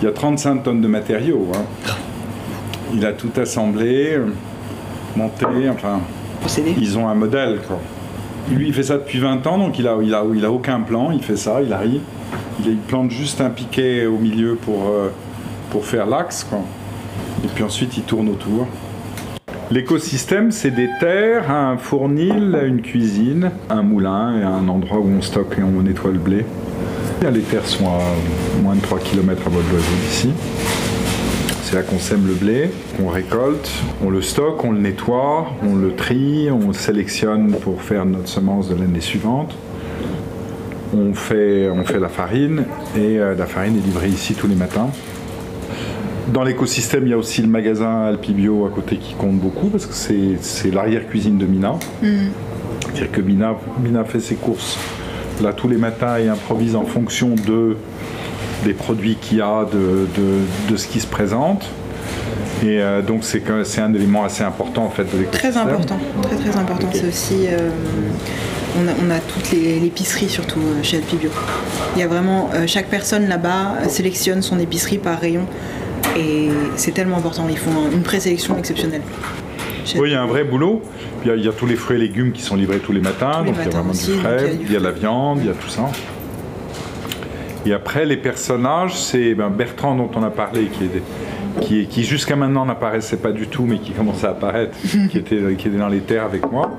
Il 0.00 0.04
y 0.04 0.08
a 0.08 0.12
35 0.12 0.62
tonnes 0.62 0.80
de 0.82 0.88
matériaux. 0.88 1.46
hein. 1.54 1.64
Il 2.94 3.04
a 3.06 3.12
tout 3.12 3.30
assemblé, 3.40 4.18
monté, 5.16 5.46
enfin. 5.70 6.00
Procédé. 6.40 6.74
Ils 6.78 6.96
ont 6.98 7.08
un 7.08 7.14
modèle, 7.14 7.60
quoi. 7.66 7.78
Lui, 8.50 8.68
il 8.68 8.74
fait 8.74 8.82
ça 8.82 8.98
depuis 8.98 9.18
20 9.18 9.46
ans, 9.46 9.58
donc 9.58 9.78
il 9.78 9.88
a, 9.88 9.96
il 10.02 10.14
a, 10.14 10.22
il 10.34 10.44
a 10.44 10.50
aucun 10.52 10.80
plan. 10.80 11.10
Il 11.10 11.22
fait 11.22 11.36
ça, 11.36 11.60
il 11.62 11.72
arrive. 11.72 12.00
Il, 12.64 12.76
plante 12.76 13.10
juste 13.10 13.40
un 13.40 13.50
piquet 13.50 14.06
au 14.06 14.18
milieu 14.18 14.54
pour, 14.56 14.88
euh, 14.88 15.10
faire 15.82 16.06
l'axe. 16.06 16.46
Et 17.44 17.48
puis 17.48 17.62
ensuite, 17.62 17.96
il 17.96 18.02
tourne 18.02 18.28
autour. 18.28 18.66
L'écosystème, 19.70 20.50
c'est 20.50 20.70
des 20.70 20.88
terres, 20.98 21.50
un 21.50 21.76
fournil, 21.76 22.58
une 22.66 22.80
cuisine, 22.80 23.50
un 23.68 23.82
moulin 23.82 24.40
et 24.40 24.42
un 24.42 24.66
endroit 24.68 24.98
où 24.98 25.08
on 25.08 25.20
stocke 25.20 25.58
et 25.58 25.62
on 25.62 25.82
nettoie 25.82 26.10
le 26.10 26.18
blé. 26.18 26.46
Les 27.20 27.40
terres 27.40 27.66
sont 27.66 27.86
à 27.86 28.62
moins 28.62 28.76
de 28.76 28.80
3 28.80 28.98
km 29.00 29.42
à 29.46 29.50
vol 29.50 29.62
d'oiseau 29.70 29.94
d'ici. 30.02 30.30
C'est 31.62 31.74
là 31.74 31.82
qu'on 31.82 31.98
sème 31.98 32.26
le 32.26 32.32
blé, 32.32 32.70
qu'on 32.96 33.10
récolte, 33.10 33.70
on 34.02 34.08
le 34.08 34.22
stocke, 34.22 34.64
on 34.64 34.72
le 34.72 34.78
nettoie, 34.78 35.48
on 35.62 35.76
le 35.76 35.94
trie, 35.94 36.48
on 36.50 36.68
le 36.68 36.72
sélectionne 36.72 37.56
pour 37.60 37.82
faire 37.82 38.06
notre 38.06 38.28
semence 38.28 38.70
de 38.70 38.74
l'année 38.74 39.02
suivante. 39.02 39.54
On 40.96 41.12
fait, 41.12 41.68
on 41.70 41.84
fait 41.84 41.98
la 41.98 42.08
farine 42.08 42.64
et 42.96 43.18
euh, 43.18 43.34
la 43.34 43.46
farine 43.46 43.76
est 43.76 43.84
livrée 43.86 44.08
ici 44.08 44.34
tous 44.34 44.46
les 44.46 44.54
matins. 44.54 44.88
Dans 46.32 46.42
l'écosystème, 46.44 47.04
il 47.06 47.10
y 47.10 47.12
a 47.12 47.18
aussi 47.18 47.42
le 47.42 47.48
magasin 47.48 48.04
Alpibio 48.04 48.66
à 48.66 48.70
côté 48.70 48.96
qui 48.96 49.14
compte 49.14 49.36
beaucoup 49.38 49.68
parce 49.68 49.86
que 49.86 49.94
c'est 49.94 50.70
l'arrière-cuisine 50.70 51.36
de 51.38 51.46
Mina. 51.46 51.74
C'est-à-dire 52.02 53.10
que 53.12 53.20
Mina, 53.20 53.54
Mina 53.82 54.04
fait 54.04 54.20
ses 54.20 54.34
courses 54.36 54.78
là 55.42 55.52
tous 55.52 55.68
les 55.68 55.76
matins 55.76 56.16
et 56.18 56.28
improvise 56.28 56.74
en 56.74 56.84
fonction 56.84 57.34
de, 57.46 57.76
des 58.64 58.72
produits 58.74 59.16
qu'il 59.20 59.38
y 59.38 59.40
a, 59.42 59.64
de, 59.70 60.06
de- 60.16 60.70
de 60.72 60.76
ce 60.76 60.86
qui 60.88 61.00
se 61.00 61.06
présente. 61.06 61.64
Et 62.62 62.80
euh, 62.82 63.02
donc 63.02 63.22
c'est 63.24 63.42
un 63.80 63.94
élément 63.94 64.24
assez 64.24 64.42
important 64.42 64.84
en 64.84 64.90
fait 64.90 65.04
de 65.04 65.18
l'écosystème. 65.18 65.52
Très 65.52 65.60
important, 65.60 65.96
très 66.22 66.36
très 66.36 66.58
important. 66.58 66.88
C'est 66.92 67.08
aussi, 67.08 67.46
euh, 67.46 67.70
on, 68.76 68.88
a, 68.88 68.92
on 69.06 69.10
a 69.10 69.18
toutes 69.20 69.50
les 69.52 69.78
l'épicerie 69.80 70.28
surtout 70.28 70.60
euh, 70.60 70.82
chez 70.82 70.96
Alpibio. 70.98 71.30
Il 71.96 72.00
y 72.00 72.02
a 72.02 72.08
vraiment, 72.08 72.50
euh, 72.54 72.66
chaque 72.66 72.88
personne 72.88 73.28
là-bas 73.28 73.76
euh, 73.84 73.88
sélectionne 73.88 74.42
son 74.42 74.58
épicerie 74.58 74.98
par 74.98 75.18
rayon 75.20 75.46
et 76.16 76.48
c'est 76.76 76.92
tellement 76.92 77.18
important. 77.18 77.46
Ils 77.48 77.56
font 77.58 77.70
un- 77.70 77.90
une 77.92 78.02
présélection 78.02 78.56
exceptionnelle. 78.58 79.02
Chez 79.84 79.98
Oui, 80.00 80.10
il 80.10 80.12
y 80.12 80.16
a 80.16 80.22
un 80.22 80.26
vrai 80.26 80.44
boulot. 80.44 80.82
Il 81.24 81.28
y, 81.28 81.30
a, 81.30 81.34
il 81.36 81.44
y 81.44 81.48
a 81.48 81.52
tous 81.52 81.66
les 81.66 81.76
fruits 81.76 81.96
et 81.96 82.00
légumes 82.00 82.32
qui 82.32 82.42
sont 82.42 82.54
livrés 82.56 82.78
tous 82.78 82.92
les 82.92 83.00
matins, 83.00 83.32
Tous 83.38 83.44
les 83.44 83.50
donc 83.50 83.56
il 83.60 83.64
y 83.64 83.68
a 83.68 83.70
vraiment 83.70 83.90
aussi, 83.90 84.12
du 84.12 84.18
frais, 84.18 84.36
il 84.38 84.44
y 84.44 84.50
a 84.50 84.54
du 84.54 84.64
il 84.66 84.72
y 84.72 84.76
a 84.76 84.78
de 84.78 84.84
la 84.84 84.90
viande, 84.92 85.38
il 85.40 85.46
y 85.46 85.50
a 85.50 85.54
tout 85.54 85.68
ça. 85.68 85.90
Et 87.66 87.72
après, 87.72 88.06
les 88.06 88.16
personnages, 88.16 88.94
c'est 88.96 89.34
ben, 89.34 89.50
Bertrand 89.50 89.96
dont 89.96 90.10
on 90.14 90.22
a 90.22 90.30
parlé, 90.30 90.68
qui, 91.60 91.74
est, 91.80 91.84
qui, 91.86 92.04
jusqu'à 92.04 92.36
maintenant 92.36 92.64
n'apparaissait 92.64 93.16
pas 93.16 93.32
du 93.32 93.48
tout, 93.48 93.64
mais 93.66 93.78
qui 93.78 93.90
commençait 93.92 94.26
à 94.26 94.30
apparaître, 94.30 94.76
qui, 95.10 95.18
était, 95.18 95.38
qui 95.58 95.68
était 95.68 95.76
dans 95.76 95.88
les 95.88 96.00
terres 96.00 96.24
avec 96.24 96.50
moi, 96.50 96.78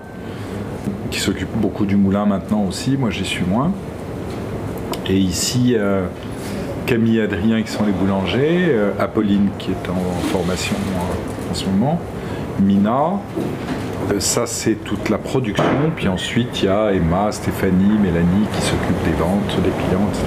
qui 1.10 1.20
s'occupe 1.20 1.50
beaucoup 1.56 1.86
du 1.86 1.96
moulin 1.96 2.26
maintenant 2.26 2.64
aussi, 2.68 2.98
moi 2.98 3.10
j'y 3.10 3.26
suis 3.26 3.44
moins. 3.46 3.72
Et 5.08 5.18
ici, 5.18 5.76
euh, 5.78 6.06
Camille 6.86 7.18
et 7.18 7.22
Adrien 7.24 7.62
qui 7.62 7.72
sont 7.72 7.86
les 7.86 7.92
boulangers, 7.92 8.68
euh, 8.70 8.92
Apolline 9.00 9.50
qui 9.58 9.72
est 9.72 9.90
en, 9.90 10.22
formation 10.30 10.76
euh, 10.76 11.52
en 11.52 11.54
ce 11.54 11.66
moment, 11.66 12.00
Mina, 12.62 13.14
ça 14.20 14.46
c'est 14.46 14.76
toute 14.84 15.10
la 15.10 15.18
production, 15.18 15.64
puis 15.96 16.08
ensuite 16.08 16.62
il 16.62 16.66
y 16.66 16.68
a 16.68 16.92
Emma, 16.92 17.32
Stéphanie, 17.32 17.98
Mélanie 18.02 18.46
qui 18.54 18.62
s'occupent 18.62 19.04
des 19.06 19.14
ventes, 19.18 19.56
des 19.64 19.70
clients, 19.72 20.08
etc. 20.10 20.26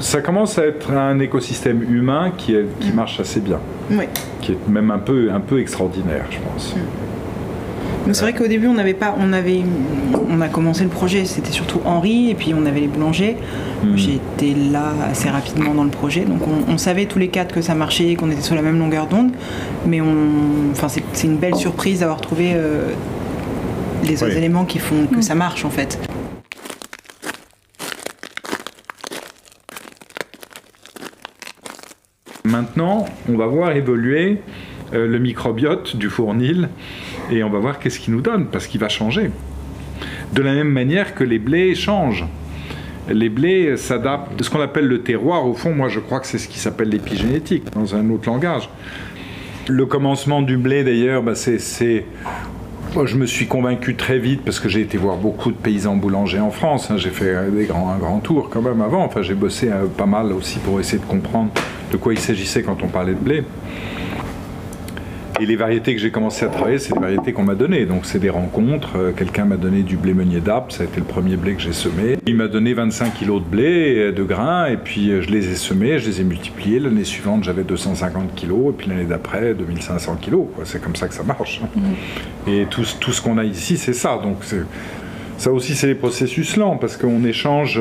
Ça 0.00 0.20
commence 0.20 0.58
à 0.58 0.66
être 0.66 0.90
un 0.92 1.18
écosystème 1.18 1.82
humain 1.82 2.32
qui, 2.36 2.54
est- 2.54 2.66
qui 2.80 2.92
marche 2.92 3.20
assez 3.20 3.40
bien, 3.40 3.58
Oui. 3.90 4.04
qui 4.40 4.52
est 4.52 4.68
même 4.68 4.90
un 4.90 4.98
peu, 4.98 5.30
un 5.32 5.40
peu 5.40 5.60
extraordinaire, 5.60 6.24
je 6.30 6.38
pense. 6.38 6.74
Donc 6.74 6.82
c'est 8.12 8.22
vrai 8.22 8.34
qu'au 8.34 8.46
début 8.46 8.66
on 8.66 8.74
n'avait 8.74 8.94
pas, 8.94 9.14
on 9.18 9.32
avait, 9.32 9.62
on 10.28 10.40
a 10.40 10.48
commencé 10.48 10.82
le 10.84 10.90
projet, 10.90 11.24
c'était 11.24 11.52
surtout 11.52 11.80
Henri 11.84 12.30
et 12.30 12.34
puis 12.34 12.52
on 12.54 12.66
avait 12.66 12.80
les 12.80 12.86
boulangers. 12.88 13.36
Hmm. 13.82 13.96
J'ai 13.96 14.14
été 14.16 14.54
là 14.54 14.92
assez 15.10 15.30
rapidement 15.30 15.74
dans 15.74 15.84
le 15.84 15.90
projet, 15.90 16.24
donc 16.24 16.40
on, 16.46 16.72
on 16.72 16.78
savait 16.78 17.06
tous 17.06 17.18
les 17.18 17.28
quatre 17.28 17.54
que 17.54 17.62
ça 17.62 17.74
marchait, 17.74 18.14
qu'on 18.14 18.30
était 18.30 18.42
sur 18.42 18.54
la 18.54 18.62
même 18.62 18.78
longueur 18.78 19.06
d'onde, 19.06 19.32
mais 19.86 20.00
on, 20.00 20.70
enfin 20.72 20.88
c'est 20.88 21.26
une 21.26 21.36
belle 21.36 21.56
surprise 21.56 22.00
d'avoir 22.00 22.20
trouvé 22.20 22.52
euh, 22.54 22.90
les 24.04 24.22
autres 24.22 24.32
Oui. 24.32 24.38
éléments 24.38 24.64
qui 24.64 24.78
font 24.78 25.06
que 25.06 25.22
ça 25.22 25.34
marche 25.34 25.64
en 25.64 25.70
fait. 25.70 25.98
Maintenant, 32.44 33.06
on 33.28 33.36
va 33.36 33.46
voir 33.46 33.72
évoluer 33.74 34.38
euh, 34.92 35.06
le 35.08 35.18
microbiote 35.18 35.96
du 35.96 36.10
fournil 36.10 36.68
et 37.30 37.42
on 37.42 37.50
va 37.50 37.58
voir 37.58 37.78
qu'est-ce 37.78 37.98
qu'il 37.98 38.14
nous 38.14 38.20
donne, 38.20 38.46
parce 38.46 38.66
qu'il 38.66 38.80
va 38.80 38.88
changer. 38.88 39.30
De 40.32 40.42
la 40.42 40.52
même 40.52 40.70
manière 40.70 41.14
que 41.14 41.24
les 41.24 41.38
blés 41.38 41.74
changent. 41.74 42.26
les 43.08 43.28
blés 43.28 43.76
s'adaptent. 43.76 44.42
Ce 44.42 44.50
qu'on 44.50 44.60
appelle 44.60 44.86
le 44.86 45.02
terroir, 45.02 45.46
au 45.46 45.54
fond, 45.54 45.74
moi 45.74 45.88
je 45.88 46.00
crois 46.00 46.20
que 46.20 46.26
c'est 46.26 46.38
ce 46.38 46.48
qui 46.48 46.58
s'appelle 46.58 46.88
l'épigénétique, 46.88 47.64
dans 47.74 47.94
un 47.94 48.08
autre 48.10 48.28
langage. 48.28 48.68
Le 49.68 49.86
commencement 49.86 50.42
du 50.42 50.56
blé, 50.56 50.84
d'ailleurs, 50.84 51.22
bah, 51.22 51.34
c'est. 51.34 52.04
Je 53.04 53.16
me 53.16 53.26
suis 53.26 53.46
convaincu 53.46 53.96
très 53.96 54.18
vite 54.18 54.42
parce 54.44 54.60
que 54.60 54.68
j'ai 54.68 54.80
été 54.80 54.96
voir 54.96 55.16
beaucoup 55.16 55.50
de 55.50 55.56
paysans 55.56 55.96
boulangers 55.96 56.38
en 56.38 56.50
France. 56.50 56.90
Hein. 56.90 56.96
J'ai 56.96 57.10
fait 57.10 57.50
des 57.50 57.64
grands, 57.64 57.90
un 57.90 57.98
grand 57.98 58.20
tour 58.20 58.50
quand 58.50 58.62
même 58.62 58.80
avant. 58.82 59.04
Enfin, 59.04 59.22
j'ai 59.22 59.34
bossé 59.34 59.68
euh, 59.68 59.86
pas 59.86 60.06
mal 60.06 60.32
aussi 60.32 60.60
pour 60.60 60.78
essayer 60.78 60.98
de 60.98 61.04
comprendre 61.06 61.50
de 61.90 61.96
quoi 61.96 62.12
il 62.12 62.20
s'agissait 62.20 62.62
quand 62.62 62.84
on 62.84 62.88
parlait 62.88 63.14
de 63.14 63.18
blé. 63.18 63.42
Et 65.40 65.46
les 65.46 65.56
variétés 65.56 65.94
que 65.96 66.00
j'ai 66.00 66.12
commencé 66.12 66.44
à 66.44 66.48
travailler, 66.48 66.78
c'est 66.78 66.94
des 66.94 67.00
variétés 67.00 67.32
qu'on 67.32 67.42
m'a 67.42 67.56
données. 67.56 67.86
Donc 67.86 68.06
c'est 68.06 68.20
des 68.20 68.30
rencontres. 68.30 68.96
Euh, 68.96 69.10
quelqu'un 69.10 69.44
m'a 69.44 69.56
donné 69.56 69.82
du 69.82 69.96
blé 69.96 70.14
meunier 70.14 70.40
d'Apt, 70.40 70.70
ça 70.70 70.84
a 70.84 70.86
été 70.86 71.00
le 71.00 71.06
premier 71.06 71.36
blé 71.36 71.54
que 71.54 71.60
j'ai 71.60 71.72
semé. 71.72 72.18
Il 72.26 72.36
m'a 72.36 72.46
donné 72.46 72.72
25 72.72 73.14
kilos 73.14 73.42
de 73.42 73.48
blé, 73.48 73.96
euh, 73.96 74.12
de 74.12 74.22
grains, 74.22 74.66
et 74.66 74.76
puis 74.76 75.10
euh, 75.10 75.22
je 75.22 75.30
les 75.30 75.50
ai 75.50 75.56
semés, 75.56 75.98
je 75.98 76.08
les 76.08 76.20
ai 76.20 76.24
multipliés. 76.24 76.78
L'année 76.78 77.02
suivante, 77.02 77.42
j'avais 77.42 77.64
250 77.64 78.36
kilos, 78.36 78.70
et 78.70 78.76
puis 78.76 78.88
l'année 78.88 79.06
d'après, 79.06 79.54
2500 79.54 80.16
kilos. 80.20 80.46
C'est 80.62 80.80
comme 80.80 80.94
ça 80.94 81.08
que 81.08 81.14
ça 81.14 81.24
marche. 81.24 81.60
Mm. 81.74 82.50
Et 82.50 82.66
tout, 82.70 82.84
tout 83.00 83.12
ce 83.12 83.20
qu'on 83.20 83.36
a 83.36 83.44
ici, 83.44 83.76
c'est 83.76 83.92
ça. 83.92 84.20
Donc 84.22 84.44
ça 85.36 85.50
aussi, 85.50 85.74
c'est 85.74 85.88
des 85.88 85.96
processus 85.96 86.56
lents, 86.56 86.76
parce 86.76 86.96
qu'on 86.96 87.24
échange. 87.24 87.80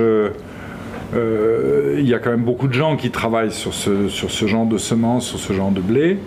il 1.14 2.10
y 2.10 2.16
a 2.16 2.20
quand 2.20 2.32
même 2.32 2.46
beaucoup 2.46 2.68
de 2.68 2.74
gens 2.74 2.96
qui 2.96 3.12
travaillent 3.12 3.52
sur 3.52 3.76
ce, 3.76 4.08
sur 4.08 4.32
ce 4.32 4.48
genre 4.48 4.66
de 4.66 4.80
semences, 4.80 5.28
sur 5.28 5.40
ce 5.40 5.54
genre 5.54 5.70
de 5.70 5.82
blé. 5.82 6.18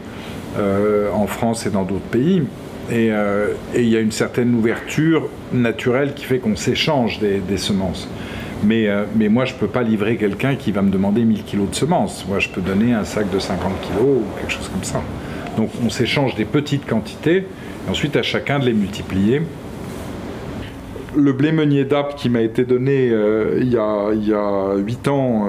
Euh, 0.59 1.11
en 1.13 1.27
France 1.27 1.67
et 1.67 1.71
dans 1.71 1.83
d'autres 1.83 2.01
pays. 2.01 2.43
Euh, 2.91 3.53
et 3.75 3.83
il 3.83 3.89
y 3.89 3.97
a 3.97 4.01
une 4.01 4.13
certaine 4.13 4.55
ouverture 4.55 5.29
naturelle 5.53 6.15
qui 6.15 6.25
fait 6.25 6.39
qu'on 6.39 6.57
s'échange 6.57 7.19
des, 7.19 7.57
semences. 7.59 8.09
Mais, 8.65 8.89
euh, 8.89 9.05
mais, 9.17 9.29
moi, 9.29 9.45
je 9.45 9.53
ne 9.53 9.59
peux 9.59 9.67
pas 9.67 9.83
livrer 9.83 10.17
quelqu'un 10.17 10.55
qui 10.55 10.73
va 10.73 10.81
me 10.81 10.91
demander 10.91 11.25
1000 11.25 11.43
kilos 11.43 11.69
de 11.71 11.75
semences. 11.75 12.25
Moi, 12.27 12.39
je 12.39 12.49
peux 12.49 12.63
donner 12.63 12.95
un 12.95 13.05
sac 13.05 13.31
de 13.31 13.39
50 13.39 13.73
kilos 13.83 14.21
ou 14.21 14.39
quelque 14.39 14.53
chose 14.53 14.69
comme 14.69 14.85
ça. 14.85 15.03
Donc, 15.59 15.71
on 15.85 15.91
s'échange 15.91 16.35
des 16.37 16.47
petites 16.47 16.87
quantités, 16.87 17.39
et 17.39 17.91
ensuite 17.91 18.17
à 18.17 18.23
chacun 18.23 18.59
de 18.59 18.65
les 18.65 18.73
multiplier. 18.73 19.43
Le 21.15 21.33
blé 21.33 21.53
meunier 21.53 21.85
d'Apt 21.85 22.15
qui 22.15 22.31
m'a 22.31 22.41
été 22.41 22.65
donné 22.65 23.07
il, 23.61 23.73
y 23.73 23.77
a, 23.77 24.11
il, 24.13 24.27
y 24.27 24.35
a, 24.35 24.75
8 24.77 25.09
ans, 25.09 25.49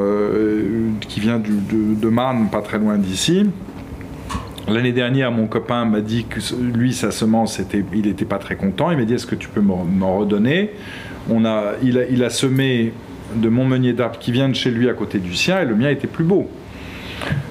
qui 1.07 1.19
vient 1.19 1.39
de, 1.39 1.49
de 1.95 2.09
Marne, 2.09 2.47
pas 2.49 2.61
très 2.61 2.77
loin 2.77 2.97
d'ici, 2.97 3.45
L'année 4.67 4.91
dernière, 4.91 5.31
mon 5.31 5.47
copain 5.47 5.85
m'a 5.85 6.01
dit 6.01 6.25
que 6.25 6.39
lui, 6.61 6.93
sa 6.93 7.11
semence, 7.11 7.59
il 7.73 8.01
n'était 8.01 8.25
pas 8.25 8.37
très 8.37 8.57
content. 8.57 8.91
Il 8.91 8.97
m'a 8.97 9.05
dit 9.05 9.13
Est-ce 9.13 9.25
que 9.25 9.35
tu 9.35 9.47
peux 9.47 9.61
m'en 9.61 10.17
redonner? 10.17 10.71
On 11.29 11.45
a, 11.45 11.73
il, 11.81 11.97
a, 11.97 12.05
il 12.09 12.23
a 12.23 12.29
semé 12.29 12.91
de 13.35 13.49
mon 13.49 13.65
meunier 13.65 13.93
d'arbre 13.93 14.19
qui 14.19 14.31
vient 14.31 14.49
de 14.49 14.55
chez 14.55 14.71
lui 14.71 14.89
à 14.89 14.93
côté 14.93 15.19
du 15.19 15.35
sien 15.35 15.61
et 15.61 15.65
le 15.65 15.75
mien 15.75 15.89
était 15.89 16.07
plus 16.07 16.23
beau. 16.23 16.49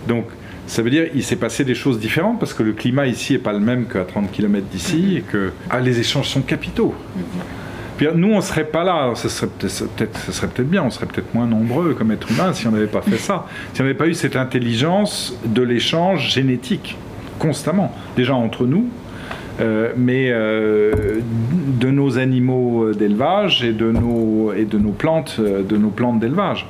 Donc, 0.07 0.27
ça 0.67 0.83
veut 0.83 0.91
dire 0.91 1.11
qu'il 1.11 1.23
s'est 1.23 1.37
passé 1.37 1.65
des 1.65 1.75
choses 1.75 1.99
différentes 1.99 2.39
parce 2.39 2.53
que 2.53 2.63
le 2.63 2.73
climat 2.73 3.07
ici 3.07 3.35
n'est 3.35 3.39
pas 3.39 3.53
le 3.53 3.61
même 3.61 3.87
qu'à 3.87 4.05
30 4.05 4.31
km 4.31 4.67
d'ici 4.71 5.17
et 5.19 5.21
que 5.21 5.53
ah, 5.71 5.81
les 5.81 6.01
échanges 6.01 6.29
sont 6.29 6.43
capitaux. 6.43 6.95
Puis, 7.97 8.07
nous, 8.15 8.33
on 8.33 8.37
ne 8.37 8.43
serait 8.43 8.65
pas 8.65 8.85
là. 8.85 9.13
Ce 9.15 9.31
serait 9.31 9.47
peut-être 9.47 10.33
serait 10.33 10.49
peut 10.49 10.65
bien, 10.65 10.83
on 10.83 10.91
serait 10.91 11.07
peut-être 11.07 11.35
moins 11.35 11.47
nombreux 11.47 11.95
comme 11.95 12.11
être 12.11 12.31
humain 12.31 12.53
si 12.53 12.67
on 12.67 12.73
n'avait 12.73 12.87
pas 12.87 13.01
fait 13.01 13.17
ça. 13.17 13.47
Si 13.73 13.81
on 13.81 13.85
n'avait 13.85 13.97
pas 13.97 14.07
eu 14.07 14.15
cette 14.15 14.37
intelligence 14.37 15.35
de 15.47 15.63
l'échange 15.63 16.31
génétique 16.31 16.97
constamment, 17.39 17.93
déjà 18.17 18.35
entre 18.35 18.67
nous, 18.67 18.87
euh, 19.59 19.93
mais 19.97 20.29
euh, 20.31 21.21
de 21.81 21.91
nos 21.91 22.19
animaux 22.19 22.93
d'élevage 22.93 23.65
et 23.65 23.73
de 23.73 23.91
nos, 23.91 24.53
et 24.53 24.67
de 24.67 24.77
nos 24.77 24.91
plantes 24.91 25.37
euh, 25.39 25.63
de 25.63 25.79
nos 25.79 25.89
plantes 25.89 26.21
d'élevage. 26.21 26.67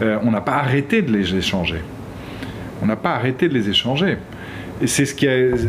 on 0.00 0.30
n'a 0.30 0.40
pas 0.40 0.56
arrêté 0.56 1.02
de 1.02 1.12
les 1.12 1.36
échanger. 1.36 1.80
On 2.82 2.86
n'a 2.86 2.96
pas 2.96 3.10
arrêté 3.10 3.48
de 3.48 3.54
les 3.54 3.68
échanger. 3.68 4.16
C'est 4.84 5.04
ce 5.04 5.14
qui 5.14 5.26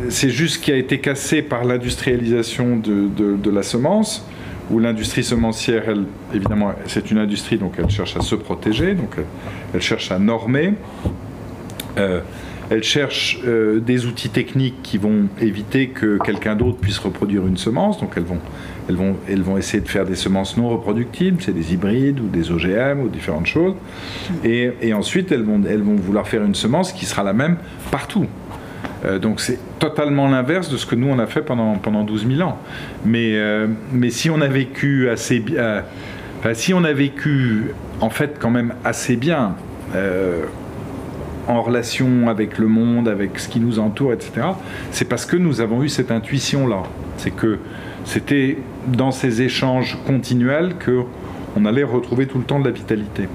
c'est 0.09 0.29
juste 0.29 0.55
ce 0.55 0.59
qui 0.59 0.71
a 0.71 0.75
été 0.75 0.99
cassé 0.99 1.41
par 1.41 1.63
l'industrialisation 1.65 2.77
de, 2.77 3.09
de, 3.35 3.49
la 3.49 3.63
semence, 3.63 4.27
où 4.69 4.77
l'industrie 4.77 5.23
semencière, 5.23 5.83
elle, 5.87 6.05
évidemment, 6.31 6.73
c'est 6.85 7.09
une 7.09 7.17
industrie, 7.17 7.57
donc 7.57 7.73
elle 7.79 7.89
cherche 7.89 8.15
à 8.15 8.21
se 8.21 8.35
protéger, 8.35 8.93
donc 8.93 9.15
elle, 9.73 9.81
cherche 9.81 10.11
à 10.11 10.19
normer. 10.19 10.73
Elle 12.69 12.83
cherche 12.83 13.39
euh, 13.47 13.79
des 13.79 14.05
outils 14.05 14.29
techniques 14.29 14.81
qui 14.83 14.99
vont 14.99 15.27
éviter 15.41 15.87
que 15.87 16.19
quelqu'un 16.23 16.55
d'autre 16.55 16.77
puisse 16.77 16.99
reproduire 16.99 17.47
une 17.47 17.57
semence. 17.57 17.99
Donc 17.99 18.13
elles 18.15 18.23
vont, 18.23 18.37
elles, 18.87 18.95
vont, 18.95 19.15
elles 19.27 19.41
vont 19.41 19.57
essayer 19.57 19.81
de 19.81 19.87
faire 19.87 20.05
des 20.05 20.15
semences 20.15 20.55
non 20.55 20.69
reproductibles, 20.69 21.41
c'est 21.41 21.53
des 21.53 21.73
hybrides 21.73 22.19
ou 22.19 22.27
des 22.27 22.51
OGM 22.51 23.01
ou 23.01 23.09
différentes 23.09 23.47
choses. 23.47 23.73
Et, 24.43 24.93
ensuite, 24.93 25.31
elles 25.31 25.43
vont, 25.43 25.61
elles 25.67 25.81
vont 25.81 25.95
vouloir 25.95 26.27
faire 26.27 26.43
une 26.43 26.55
semence 26.55 26.91
qui 26.91 27.05
sera 27.05 27.23
la 27.23 27.33
même 27.33 27.57
partout. 27.91 28.27
Euh, 29.05 29.17
donc 29.17 29.39
c'est 29.39 29.57
totalement 29.79 30.27
l'inverse 30.27 30.69
de 30.69 30.77
ce 30.77 30.85
que 30.85 30.95
nous 30.95 31.07
on 31.07 31.19
a 31.19 31.25
fait 31.25 31.41
pendant, 31.41 31.75
pendant 31.75 32.03
12 32.03 32.27
000 32.27 32.47
ans. 32.47 32.59
Mais, 33.03 33.31
euh, 33.33 33.67
mais 33.93 34.11
si 34.11 34.29
on 34.29 34.41
a 34.41 34.47
vécu 34.47 35.09
assez 35.09 35.39
bien, 35.39 35.83
si 36.53 36.73
on 36.73 36.83
a 36.83 36.93
vécu 36.93 37.71
en 37.99 38.09
fait 38.09 38.37
quand 38.39 38.51
même 38.51 38.73
assez 38.83 39.15
bien, 39.15 39.55
en 41.49 41.61
relation 41.63 42.29
avec 42.29 42.57
le 42.59 42.67
monde, 42.67 43.07
avec 43.09 43.39
ce 43.39 43.49
qui 43.49 43.59
nous 43.59 43.79
entoure, 43.79 44.13
etc., 44.13 44.47
c'est 44.91 45.09
parce 45.09 45.25
que 45.25 45.35
nous 45.35 45.61
avons 45.61 45.83
eu 45.83 45.89
cette 45.89 46.11
intuition-là. 46.11 46.83
C'est 47.17 47.31
que 47.31 47.57
c'était 48.05 48.57
dans 48.87 49.11
ces 49.11 49.41
échanges 49.41 49.97
continuels 50.05 50.75
que 50.79 51.01
on 51.57 51.65
allait 51.65 51.83
retrouver 51.83 52.27
tout 52.27 52.37
le 52.37 52.43
temps 52.43 52.59
de 52.59 52.65
la 52.65 52.71
vitalité. 52.71 53.27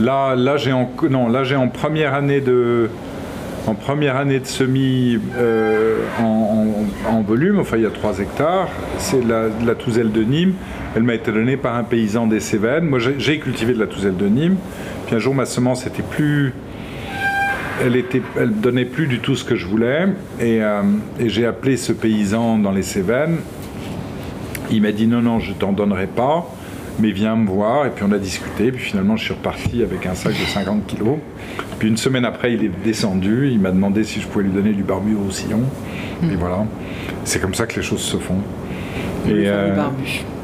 Là, 0.00 0.36
là 0.36 0.56
j'ai 0.56 0.72
en, 0.72 0.88
non, 1.10 1.28
là 1.28 1.42
j'ai 1.42 1.56
en 1.56 1.68
première 1.68 2.14
année 2.14 2.40
de, 2.40 2.88
en 3.66 3.74
première 3.74 4.16
année 4.16 4.38
de 4.38 4.46
semis 4.46 5.18
euh, 5.36 5.98
en, 6.20 7.22
volume, 7.22 7.58
enfin 7.58 7.76
il 7.76 7.82
y 7.82 7.86
a 7.86 7.90
3 7.90 8.20
hectares, 8.20 8.68
c'est 8.98 9.24
la, 9.24 9.44
la 9.64 9.74
touzelle 9.74 10.12
de 10.12 10.22
Nîmes. 10.22 10.54
Elle 10.94 11.02
m'a 11.02 11.14
été 11.14 11.32
donnée 11.32 11.56
par 11.56 11.74
un 11.74 11.82
paysan 11.82 12.26
des 12.26 12.38
Cévennes. 12.40 12.84
Moi 12.84 13.00
j'ai 13.18 13.38
cultivé 13.38 13.74
de 13.74 13.80
la 13.80 13.86
touzelle 13.86 14.16
de 14.16 14.26
Nîmes. 14.26 14.56
Puis 15.06 15.16
un 15.16 15.18
jour 15.18 15.34
ma 15.34 15.46
semence 15.46 15.86
était 15.86 16.02
plus, 16.02 16.52
elle, 17.82 17.96
était, 17.96 18.22
elle 18.38 18.52
donnait 18.52 18.84
plus 18.84 19.06
du 19.06 19.20
tout 19.20 19.36
ce 19.36 19.44
que 19.44 19.56
je 19.56 19.66
voulais. 19.66 20.06
Euh, 20.40 20.82
et, 21.20 21.28
j'ai 21.28 21.46
appelé 21.46 21.76
ce 21.76 21.92
paysan 21.92 22.58
dans 22.58 22.72
les 22.72 22.82
Cévennes. 22.82 23.38
Il 24.70 24.82
m'a 24.82 24.92
dit 24.92 25.06
non, 25.06 25.20
non, 25.20 25.40
je 25.40 25.52
t'en 25.52 25.72
donnerai 25.72 26.06
pas, 26.06 26.50
mais 26.98 27.10
viens 27.10 27.36
me 27.36 27.46
voir. 27.48 27.86
Et 27.86 27.90
puis 27.90 28.04
on 28.08 28.12
a 28.12 28.18
discuté. 28.18 28.72
Puis 28.72 28.82
finalement, 28.82 29.16
je 29.16 29.24
suis 29.24 29.34
reparti 29.34 29.82
avec 29.82 30.06
un 30.06 30.14
sac 30.14 30.32
de 30.32 30.46
50 30.46 30.86
kilos. 30.86 31.18
Puis 31.78 31.88
une 31.88 31.96
semaine 31.96 32.24
après, 32.24 32.54
il 32.54 32.64
est 32.64 32.70
descendu. 32.84 33.50
Il 33.50 33.60
m'a 33.60 33.70
demandé 33.70 34.04
si 34.04 34.20
je 34.20 34.26
pouvais 34.26 34.44
lui 34.44 34.52
donner 34.52 34.72
du 34.72 34.82
barbu 34.82 35.14
au 35.14 35.30
sillon. 35.30 35.62
Et 36.22 36.26
hmm. 36.26 36.36
voilà. 36.38 36.64
C'est 37.24 37.40
comme 37.40 37.54
ça 37.54 37.66
que 37.66 37.76
les 37.76 37.82
choses 37.82 38.00
se 38.00 38.16
font. 38.16 38.38
Et, 39.26 39.44
euh, 39.46 39.74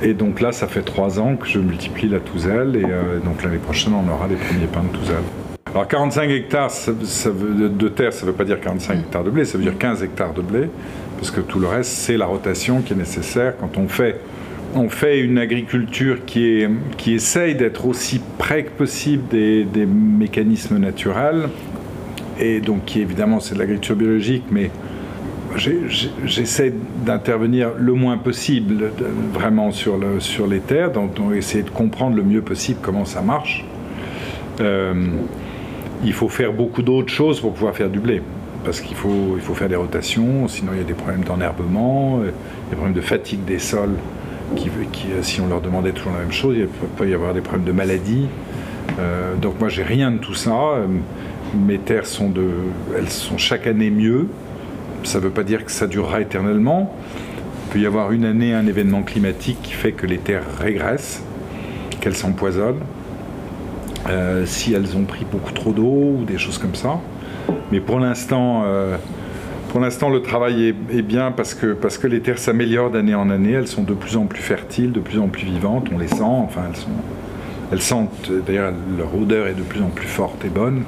et, 0.02 0.14
donc 0.14 0.40
là, 0.40 0.52
ça 0.52 0.66
fait 0.66 0.80
trois 0.80 1.20
ans 1.20 1.36
que 1.36 1.46
je 1.46 1.58
multiplie 1.58 2.08
la 2.08 2.18
touzelle. 2.18 2.76
Et 2.76 2.84
euh, 2.84 3.20
donc 3.20 3.42
l'année 3.42 3.58
prochaine, 3.58 3.92
on 3.94 4.10
aura 4.10 4.26
les 4.26 4.36
premiers 4.36 4.66
pains 4.66 4.82
de 4.82 4.96
touzelle. 4.96 5.49
Alors 5.72 5.86
45 5.86 6.30
hectares 6.30 6.72
de 6.88 7.88
terre, 7.88 8.12
ça 8.12 8.26
ne 8.26 8.30
veut 8.32 8.36
pas 8.36 8.44
dire 8.44 8.60
45 8.60 8.94
hectares 8.98 9.22
de 9.22 9.30
blé, 9.30 9.44
ça 9.44 9.56
veut 9.56 9.62
dire 9.62 9.78
15 9.78 10.02
hectares 10.02 10.34
de 10.34 10.42
blé, 10.42 10.68
parce 11.16 11.30
que 11.30 11.40
tout 11.40 11.60
le 11.60 11.68
reste, 11.68 11.92
c'est 11.92 12.16
la 12.16 12.26
rotation 12.26 12.82
qui 12.82 12.92
est 12.92 12.96
nécessaire 12.96 13.54
quand 13.56 13.78
on 13.78 13.86
fait, 13.86 14.16
on 14.74 14.88
fait 14.88 15.20
une 15.20 15.38
agriculture 15.38 16.24
qui, 16.26 16.44
est, 16.44 16.70
qui 16.96 17.14
essaye 17.14 17.54
d'être 17.54 17.86
aussi 17.86 18.20
près 18.36 18.64
que 18.64 18.70
possible 18.70 19.28
des, 19.28 19.86
mécanismes 19.86 20.78
naturels, 20.78 21.48
et 22.40 22.60
donc 22.60 22.84
qui 22.84 23.00
évidemment 23.00 23.38
c'est 23.38 23.54
de 23.54 23.60
l'agriculture 23.60 23.94
biologique, 23.94 24.44
mais 24.50 24.72
j'essaie 25.56 26.72
d'intervenir 27.06 27.70
le 27.78 27.92
moins 27.92 28.18
possible 28.18 28.90
vraiment 29.32 29.70
sur, 29.70 29.98
le, 29.98 30.18
sur 30.18 30.48
les 30.48 30.60
terres, 30.60 30.90
donc, 30.90 31.12
essayer 31.32 31.62
de 31.62 31.70
comprendre 31.70 32.16
le 32.16 32.24
mieux 32.24 32.42
possible 32.42 32.80
comment 32.82 33.04
ça 33.04 33.22
marche. 33.22 33.64
Euh, 34.60 34.94
il 36.04 36.12
faut 36.12 36.28
faire 36.28 36.52
beaucoup 36.52 36.82
d'autres 36.82 37.12
choses 37.12 37.40
pour 37.40 37.52
pouvoir 37.52 37.74
faire 37.74 37.90
du 37.90 38.00
blé. 38.00 38.22
Parce 38.64 38.80
qu'il 38.80 38.96
faut, 38.96 39.38
faire 39.54 39.68
des 39.68 39.76
rotations, 39.76 40.46
sinon 40.46 40.72
il 40.74 40.78
y 40.78 40.82
a 40.82 40.84
des 40.84 40.94
problèmes 40.94 41.24
d'enherbement, 41.24 42.20
euh, 42.20 42.30
des 42.68 42.76
problèmes 42.76 42.94
de 42.94 43.00
fatigue 43.00 43.44
des 43.44 43.58
sols, 43.58 43.96
euh, 44.52 45.22
si 45.22 45.40
on 45.40 45.46
leur 45.46 45.60
demandait 45.60 45.92
toujours 45.92 46.12
la 46.12 46.20
même 46.20 46.32
chose, 46.32 46.56
il 46.58 46.66
peut 46.66 47.08
y 47.08 47.14
avoir 47.14 47.32
des 47.32 47.40
problèmes 47.40 47.64
de 47.64 47.72
maladie. 47.72 48.26
Euh, 48.98 49.34
donc 49.36 49.58
moi 49.60 49.68
j'ai 49.68 49.82
rien 49.82 50.10
de 50.10 50.18
tout 50.18 50.34
ça. 50.34 50.54
Mes 51.54 51.78
terres 51.78 52.06
sont, 52.06 52.28
de, 52.28 52.48
elles 52.96 53.08
sont 53.08 53.38
chaque 53.38 53.66
année 53.66 53.90
mieux. 53.90 54.28
Ça 55.04 55.18
ne 55.18 55.24
veut 55.24 55.30
pas 55.30 55.42
dire 55.42 55.64
que 55.64 55.72
ça 55.72 55.86
durera 55.86 56.20
éternellement. 56.20 56.94
Il 57.66 57.72
peut 57.72 57.78
y 57.80 57.86
avoir 57.86 58.12
une 58.12 58.24
année 58.24 58.52
un 58.52 58.66
événement 58.66 59.02
climatique 59.02 59.58
qui 59.62 59.72
fait 59.72 59.92
que 59.92 60.06
les 60.06 60.18
terres 60.18 60.44
régressent, 60.58 61.22
qu'elles 62.00 62.16
s'empoisonnent. 62.16 62.80
Euh, 64.08 64.46
si 64.46 64.72
elles 64.72 64.96
ont 64.96 65.04
pris 65.04 65.26
beaucoup 65.30 65.52
trop 65.52 65.72
d'eau 65.72 66.16
ou 66.18 66.24
des 66.24 66.38
choses 66.38 66.58
comme 66.58 66.74
ça. 66.74 66.98
Mais 67.70 67.80
pour 67.80 67.98
l'instant, 67.98 68.62
euh, 68.64 68.96
pour 69.70 69.80
l'instant, 69.80 70.08
le 70.08 70.22
travail 70.22 70.74
est, 70.90 71.02
bien 71.02 71.32
parce 71.32 71.54
que, 71.54 71.74
parce 71.74 71.98
que 71.98 72.06
les 72.06 72.20
terres 72.20 72.38
s'améliorent 72.38 72.90
d'année 72.90 73.14
en 73.14 73.30
année. 73.30 73.52
Elles 73.52 73.68
sont 73.68 73.82
de 73.82 73.94
plus 73.94 74.16
en 74.16 74.24
plus 74.24 74.42
fertiles, 74.42 74.92
de 74.92 75.00
plus 75.00 75.18
en 75.18 75.28
plus 75.28 75.44
vivantes. 75.44 75.88
On 75.94 75.98
les 75.98 76.08
sent. 76.08 76.22
Enfin, 76.22 76.62
elles 76.68 76.76
sont, 76.76 76.88
elles 77.72 77.82
sentent, 77.82 78.30
d'ailleurs 78.46 78.72
leur 78.98 79.14
odeur 79.14 79.46
est 79.46 79.54
de 79.54 79.62
plus 79.62 79.80
en 79.80 79.90
plus 79.90 80.08
forte 80.08 80.44
et 80.44 80.48
bonne. 80.48 80.82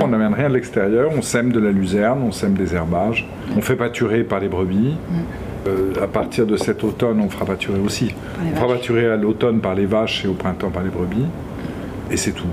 On 0.00 0.08
n'amène 0.08 0.34
rien 0.34 0.48
de 0.48 0.54
l'extérieur, 0.54 1.10
on 1.16 1.22
sème 1.22 1.50
de 1.50 1.58
la 1.58 1.72
luzerne, 1.72 2.20
on 2.22 2.30
sème 2.30 2.54
des 2.54 2.74
herbages, 2.74 3.26
on 3.56 3.60
fait 3.60 3.74
pâturer 3.76 4.22
par 4.22 4.38
les 4.38 4.48
brebis. 4.48 4.94
Euh, 5.66 5.92
à 6.00 6.06
partir 6.06 6.46
de 6.46 6.56
cet 6.56 6.84
automne, 6.84 7.20
on 7.20 7.28
fera 7.28 7.44
pâturer 7.44 7.80
aussi. 7.80 8.14
On 8.40 8.54
fera 8.54 8.68
pâturer 8.68 9.06
à 9.06 9.16
l'automne 9.16 9.60
par 9.60 9.74
les 9.74 9.86
vaches 9.86 10.24
et 10.24 10.28
au 10.28 10.34
printemps 10.34 10.70
par 10.70 10.84
les 10.84 10.90
brebis. 10.90 11.26
Et 12.10 12.16
c'est 12.16 12.32
tout. 12.32 12.46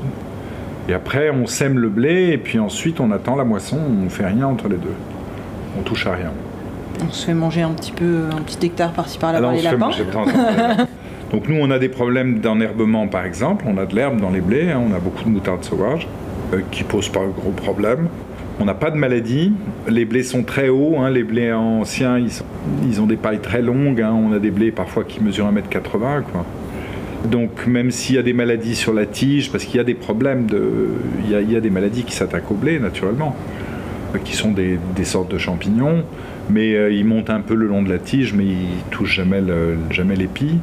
Et 0.87 0.93
après, 0.93 1.31
on 1.31 1.47
sème 1.47 1.79
le 1.79 1.89
blé 1.89 2.29
et 2.31 2.37
puis 2.37 2.59
ensuite, 2.59 2.99
on 2.99 3.11
attend 3.11 3.35
la 3.35 3.43
moisson. 3.43 3.79
On 4.05 4.09
fait 4.09 4.25
rien 4.25 4.47
entre 4.47 4.67
les 4.67 4.77
deux. 4.77 4.93
On 5.79 5.81
touche 5.81 6.05
à 6.07 6.13
rien. 6.13 6.31
On 7.05 7.11
se 7.11 7.25
fait 7.25 7.33
manger 7.33 7.61
un 7.61 7.71
petit 7.71 7.91
peu, 7.91 8.25
un 8.31 8.41
petit 8.41 8.65
hectare 8.65 8.91
par-ci 8.91 9.17
par-là 9.17 9.41
par 9.41 9.51
les 9.51 9.61
lapins. 9.61 9.89
Donc 11.31 11.49
nous, 11.49 11.57
on 11.59 11.71
a 11.71 11.79
des 11.79 11.89
problèmes 11.89 12.39
d'enherbement, 12.39 13.07
par 13.07 13.25
exemple. 13.25 13.65
On 13.67 13.77
a 13.77 13.85
de 13.85 13.95
l'herbe 13.95 14.21
dans 14.21 14.29
les 14.29 14.41
blés. 14.41 14.71
Hein. 14.71 14.81
On 14.89 14.93
a 14.93 14.99
beaucoup 14.99 15.23
de 15.23 15.29
moutarde 15.29 15.63
sauvage 15.63 16.07
euh, 16.53 16.61
qui 16.71 16.83
posent 16.83 17.09
pas 17.09 17.21
de 17.21 17.31
gros 17.31 17.51
problèmes. 17.51 18.07
On 18.59 18.65
n'a 18.65 18.75
pas 18.75 18.91
de 18.91 18.95
maladie. 18.95 19.51
Les 19.87 20.05
blés 20.05 20.23
sont 20.23 20.43
très 20.43 20.69
hauts. 20.69 20.97
Hein. 20.99 21.09
Les 21.09 21.23
blés 21.23 21.51
anciens, 21.51 22.19
ils, 22.19 23.01
ont 23.01 23.05
des 23.07 23.17
pailles 23.17 23.41
très 23.41 23.61
longues. 23.61 24.01
Hein. 24.01 24.13
On 24.13 24.33
a 24.33 24.39
des 24.39 24.51
blés 24.51 24.71
parfois 24.71 25.03
qui 25.03 25.21
mesurent 25.21 25.51
1m80. 25.51 26.21
Quoi. 26.31 26.45
Donc 27.25 27.65
même 27.67 27.91
s'il 27.91 28.15
y 28.15 28.17
a 28.17 28.23
des 28.23 28.33
maladies 28.33 28.75
sur 28.75 28.93
la 28.93 29.05
tige, 29.05 29.51
parce 29.51 29.65
qu'il 29.65 29.77
y 29.77 29.79
a 29.79 29.83
des 29.83 29.93
problèmes, 29.93 30.47
il, 31.25 31.51
y 31.51 31.55
a, 31.55 31.61
des 31.61 31.69
maladies 31.69 32.03
qui 32.03 32.13
s'attaquent 32.13 32.51
au 32.51 32.55
blé 32.55 32.79
naturellement, 32.79 33.35
euh, 34.13 34.19
qui 34.23 34.35
sont 34.35 34.51
des, 34.51 34.77
sortes 35.03 35.31
de 35.31 35.37
champignons, 35.37 36.03
mais 36.49 36.75
euh, 36.75 36.91
ils 36.91 37.05
montent 37.05 37.29
un 37.29 37.41
peu 37.41 37.55
le 37.55 37.67
long 37.67 37.81
de 37.81 37.89
la 37.89 37.99
tige, 37.99 38.33
mais 38.33 38.45
ils 38.45 38.83
touchent 38.91 39.15
jamais, 39.15 39.41
jamais 39.91 40.15
l'épi. 40.15 40.57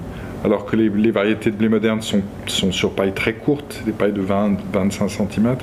Alors 0.45 0.67
que 0.67 0.75
les, 0.75 1.11
variétés 1.11 1.51
de 1.53 1.57
blé 1.57 1.69
modernes 1.69 2.03
sont, 2.03 2.23
sont, 2.47 2.73
sur 2.73 2.93
paille 2.93 3.13
très 3.13 3.35
courte, 3.35 3.83
des 3.87 3.93
pailles 3.93 4.13
de 4.13 4.23
20-25 4.23 5.09
cm. 5.09 5.57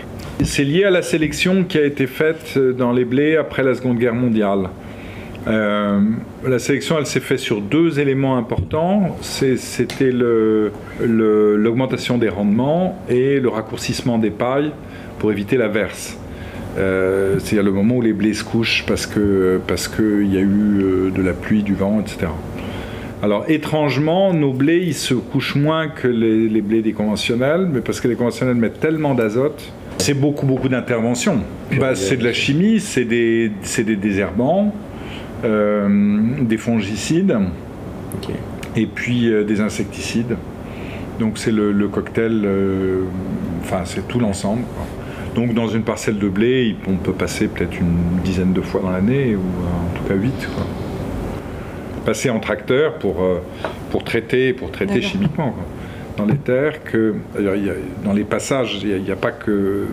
C'est 0.44 0.63
lié 0.63 0.86
à 0.86 0.89
la 0.89 1.01
sélection 1.01 1.65
qui 1.65 1.77
a 1.77 1.84
été 1.84 2.08
faite 2.08 2.58
dans 2.58 2.94
les 2.94 3.03
blés 3.03 3.36
après 3.36 3.62
la 3.62 3.75
Seconde 3.75 3.98
Guerre 3.98 4.15
mondiale. 4.15 4.70
Euh, 5.48 6.01
la 6.46 6.60
sélection, 6.60 6.98
elle 6.98 7.05
s'est 7.05 7.19
faite 7.19 7.39
sur 7.39 7.62
deux 7.62 8.00
éléments 8.00 8.38
importants. 8.38 9.17
C'était 9.22 10.12
l'augmentation 11.01 12.17
des 12.17 12.29
rendements 12.29 13.01
et 13.10 13.39
le 13.39 13.50
raccourcissement 13.50 14.17
des 14.17 14.31
pailles 14.31 14.72
pour 15.17 15.31
éviter 15.31 15.58
la 15.58 15.67
verse. 15.67 16.17
Euh, 16.77 17.39
C'est-à-dire 17.39 17.63
le 17.63 17.72
moment 17.72 17.96
où 17.96 18.01
les 18.01 18.13
blés 18.13 18.34
se 18.34 18.43
couchent 18.43 18.86
parce 18.88 19.08
qu'il 19.08 19.60
parce 19.67 19.88
que 19.88 20.24
y 20.24 20.38
a 20.38 20.41
eu 20.41 20.81
euh, 20.81 21.10
de 21.10 21.22
la 21.22 21.34
pluie, 21.34 21.63
du 21.63 21.74
vent, 21.74 22.00
etc. 22.00 22.27
Alors 23.22 23.43
étrangement, 23.50 24.34
nos 24.34 24.53
blés, 24.53 24.84
ils 24.86 24.93
se 24.93 25.13
couchent 25.13 25.55
moins 25.55 25.89
que 25.89 26.08
les, 26.08 26.48
les 26.48 26.62
blés 26.62 26.81
des 26.81 26.93
conventionnels, 26.93 27.67
mais 27.72 27.81
parce 27.81 28.00
que 28.00 28.08
les 28.08 28.15
conventionnels 28.15 28.55
mettent 28.55 28.79
tellement 28.79 29.13
d'azote, 29.15 29.62
c'est 29.98 30.13
beaucoup, 30.13 30.46
beaucoup 30.46 30.69
d'interventions. 30.69 31.39
Bah, 31.77 31.96
c'est 31.96 32.17
de 32.17 32.24
la 32.24 32.34
chimie, 32.34 32.79
c'est 32.79 33.03
des, 33.03 33.51
des 33.77 33.96
désherbants, 33.98 34.74
des 35.43 36.58
fongicides 36.58 37.38
et 38.75 38.86
puis 38.86 39.31
euh, 39.31 39.43
des 39.43 39.62
insecticides. 39.62 40.36
Donc 41.19 41.38
c'est 41.38 41.51
le, 41.51 41.88
cocktail, 41.88 42.41
euh, 42.46 43.01
enfin 43.62 43.81
c'est 43.86 44.08
tout 44.08 44.19
l'ensemble. 44.19 44.62
Donc 45.36 45.53
dans 45.53 45.67
une 45.67 45.84
parcelle 45.84 46.17
de 46.17 46.29
blé, 46.29 46.75
on 46.88 46.96
peut 46.96 47.13
passer 47.13 47.48
peut-être 47.48 47.77
une 47.79 48.22
dizaine 48.24 48.53
de 48.53 48.62
fois 48.62 48.81
dans 48.81 48.91
l'année, 48.91 49.36
ou 49.36 49.39
en 49.41 49.98
tout 49.98 50.03
cas 50.08 50.15
huit. 50.15 50.48
Passer 52.05 52.29
en 52.29 52.39
tracteur 52.39 52.96
pour, 52.96 53.17
pour 53.91 54.03
traiter, 54.03 54.53
pour 54.53 54.72
traiter 54.72 55.01
chimiquement 55.01 55.53
dans 56.17 56.25
les 56.25 56.38
terres. 56.38 56.84
Que, 56.84 57.15
dans 58.04 58.13
les 58.13 58.23
passages, 58.23 58.80
il 58.82 59.04
n'y 59.04 59.12
a, 59.12 59.15
pas 59.15 59.32
que 59.32 59.86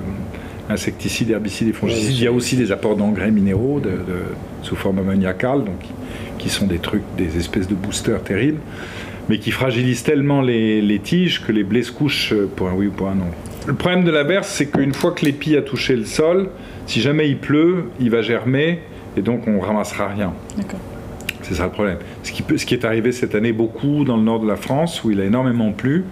insecticides, 0.71 1.31
herbicides 1.31 1.69
et 1.69 1.73
fongicides. 1.73 2.17
Il 2.17 2.23
y 2.23 2.27
a 2.27 2.33
aussi 2.33 2.57
des 2.57 2.73
apports 2.73 2.97
d'engrais 2.97 3.31
minéraux 3.31 3.81
de, 3.81 3.91
sous 4.67 4.77
forme 4.77 4.99
ammoniacale, 4.99 5.65
donc, 5.65 5.81
qui 6.39 6.49
sont 6.49 6.67
des 6.67 6.79
trucs, 6.79 7.03
des 7.17 7.39
espèces 7.39 7.69
de 7.69 7.75
boosters 7.75 8.23
terribles, 8.23 8.61
mais 9.29 9.39
qui 9.39 9.51
fragilisent 9.51 10.03
tellement 10.03 10.43
les, 10.43 11.01
tiges 11.03 11.45
que 11.45 11.53
les 11.53 11.65
blés 11.65 11.83
se 11.83 11.93
couchent 11.93 12.35
pour 12.57 12.69
un 12.69 12.75
oui 12.75 12.89
ou 12.89 12.91
pour 12.91 13.09
un 13.09 13.15
non. 13.15 13.27
Le 13.67 13.75
problème 13.75 14.05
de 14.05 14.11
la 14.11 14.23
verse, 14.23 14.49
c'est 14.49 14.67
qu'une 14.67 14.95
fois 14.95 15.13
que 15.13 15.25
l'épi 15.25 15.57
a 15.57 15.63
touché 15.63 15.97
le 15.97 16.05
sol, 16.05 16.51
si 16.87 17.01
jamais 17.01 17.29
il 17.29 17.39
pleut, 17.39 17.87
il 18.01 18.11
va 18.11 18.23
germer 18.23 18.81
et 19.17 19.23
donc 19.23 19.49
on 19.49 19.59
ramassera 19.61 20.09
rien. 20.09 20.33
C'est 21.43 21.55
ça 21.55 21.65
le 21.65 21.71
problème. 21.71 21.99
Ce 22.23 22.33
qui, 22.33 22.45
ce 22.57 22.67
qui, 22.67 22.75
est 22.75 22.85
arrivé 22.85 23.13
cette 23.13 23.35
année 23.35 23.53
beaucoup 23.53 24.05
dans 24.05 24.17
le 24.17 24.23
nord 24.23 24.41
de 24.41 24.49
la 24.49 24.57
France, 24.57 25.03
où 25.05 25.11
il 25.11 25.21
a 25.21 25.25
énormément 25.25 25.73
plu, 25.73 26.05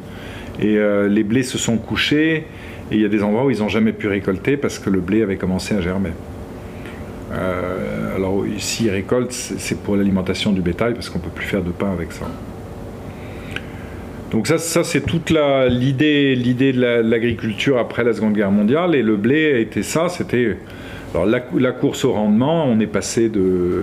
et 0.61 0.79
euh, 0.79 1.09
les 1.09 1.25
blés 1.25 1.43
se 1.43 1.59
sont 1.59 1.77
couchés, 1.77 2.47
et 2.91 2.97
il 2.97 3.01
y 3.01 3.05
a 3.05 3.09
des 3.09 3.23
endroits 3.23 3.45
où 3.45 3.51
ils 3.51 3.59
n'ont 3.59 3.69
jamais 3.69 3.93
pu 3.93 4.09
récolter 4.09 4.57
parce 4.57 4.79
que 4.79 4.91
le 4.91 5.01
blé 5.01 5.23
avait 5.23 5.37
commencé 5.37 5.75
à 5.75 5.81
germer. 5.81 6.11
Euh, 7.35 8.17
alors 8.17 8.47
ici, 8.47 8.85
ils 8.85 8.91
récoltent, 8.91 9.33
c'est 9.33 9.79
pour 9.83 9.97
l'alimentation 9.97 10.53
du 10.53 10.61
bétail 10.61 10.95
parce 10.95 11.09
qu'on 11.09 11.19
ne 11.19 11.25
peut 11.25 11.31
plus 11.31 11.47
faire 11.47 11.63
de 11.63 11.71
pain 11.71 11.93
avec 11.93 12.13
ça. 12.13 12.27
Donc 14.31 14.47
ça, 14.47 14.59
ça 14.59 14.83
c'est 14.83 15.03
toute 15.03 15.31
l'idée, 15.31 16.37
de 16.37 17.03
l'agriculture 17.03 17.79
après 17.79 18.03
la 18.05 18.13
Seconde 18.13 18.35
Guerre 18.35 18.51
mondiale. 18.51 18.95
Et 18.95 19.03
le 19.03 19.17
blé 19.17 19.61
été 19.61 19.83
ça. 19.83 20.09
C'était 20.09 20.57
la, 21.15 21.73
course 21.73 22.05
au 22.05 22.13
rendement. 22.13 22.67
On 22.67 22.81
est 22.81 22.89
passé 22.89 23.29
de 23.29 23.83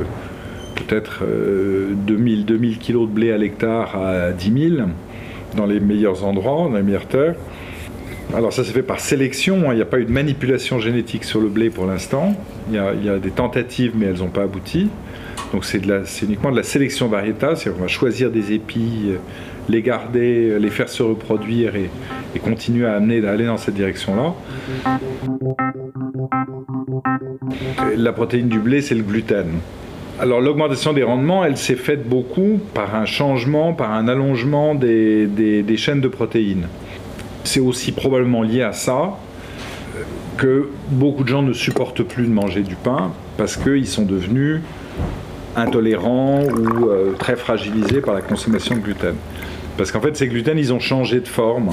peut-être 0.76 1.24
2000, 2.06 2.46
2000 2.46 2.80
kilos 2.80 3.08
de 3.08 3.14
blé 3.14 3.32
à 3.32 3.38
l'hectare 3.38 3.96
à 3.96 4.32
10 4.32 4.70
000 4.78 4.88
dans 5.56 5.66
les 5.66 5.80
meilleurs 5.80 6.26
endroits, 6.26 6.68
dans 6.70 6.76
les 6.76 6.84
meilleures 6.84 7.08
terres. 7.08 7.36
Alors 8.34 8.54
ça 8.54 8.64
s'est 8.64 8.72
fait 8.72 8.82
par 8.82 9.02
sélection, 9.02 9.70
hein. 9.70 9.74
il 9.74 9.76
n'y 9.76 9.82
a 9.82 9.86
pas 9.86 10.00
eu 10.00 10.06
de 10.06 10.12
manipulation 10.12 10.80
génétique 10.80 11.26
sur 11.26 11.42
le 11.42 11.50
blé 11.50 11.70
pour 11.70 11.86
l'instant. 11.86 12.34
Il, 12.70 12.76
y 12.76 13.10
a 13.10 13.20
des 13.20 13.32
tentatives 13.32 13.92
mais 13.96 14.06
elles 14.06 14.20
n'ont 14.20 14.30
pas 14.30 14.44
abouti. 14.44 14.90
Donc 15.52 15.66
c'est 15.66 15.82
uniquement 16.24 16.52
de 16.52 16.56
la 16.56 16.64
sélection 16.64 17.10
variétale, 17.10 17.58
c'est-à-dire 17.58 17.78
qu'on 17.78 17.84
va 17.84 17.90
choisir 17.90 18.32
des 18.32 18.54
épis, 18.54 19.10
euh, 19.10 19.18
les 19.68 19.82
garder, 19.82 20.50
euh, 20.50 20.60
les 20.60 20.70
faire 20.70 20.88
se 20.88 21.04
reproduire 21.04 21.74
et, 21.76 21.90
continuer 22.40 22.86
à 22.86 22.94
amener, 22.94 23.26
à 23.28 23.32
aller 23.32 23.46
dans 23.46 23.58
cette 23.58 23.74
direction-là. 23.74 24.34
La 27.98 28.14
protéine 28.14 28.48
du 28.48 28.60
blé, 28.60 28.82
c'est 28.82 28.96
le 28.96 29.04
gluten. 29.04 29.48
Alors 30.22 30.40
l'augmentation 30.40 30.94
des 30.94 31.04
rendements, 31.04 31.44
elle 31.44 31.58
s'est 31.58 31.76
faite 31.76 32.08
beaucoup 32.08 32.60
par 32.74 32.96
un 32.96 33.06
changement, 33.06 33.74
par 33.74 33.92
un 33.92 34.08
allongement 34.08 34.74
des 34.74 35.76
chaînes 35.78 36.00
de 36.00 36.08
protéines. 36.08 36.68
C'est 37.44 37.60
aussi 37.60 37.92
probablement 37.92 38.44
lié 38.44 38.62
à 38.62 38.74
ça 38.74 39.18
que 40.38 40.70
beaucoup 40.90 41.24
de 41.24 41.30
gens 41.30 41.42
ne 41.42 41.54
supportent 41.54 42.04
plus 42.04 42.26
de 42.26 42.32
manger 42.32 42.62
du 42.62 42.76
pain 42.76 43.12
parce 43.38 43.58
qu'ils 43.58 43.88
sont 43.88 44.06
devenus 44.06 44.62
intolérants 45.56 46.44
ou 46.44 46.90
euh, 46.90 47.14
très 47.18 47.36
fragilisés 47.36 48.02
par 48.02 48.14
la 48.14 48.22
consommation 48.22 48.76
de 48.76 48.82
gluten. 48.82 49.16
Parce 49.78 49.92
qu'en 49.92 50.02
fait, 50.02 50.16
ces 50.16 50.28
gluten, 50.28 50.58
ils 50.58 50.74
ont 50.74 50.80
changé 50.80 51.20
de 51.20 51.28
forme 51.28 51.72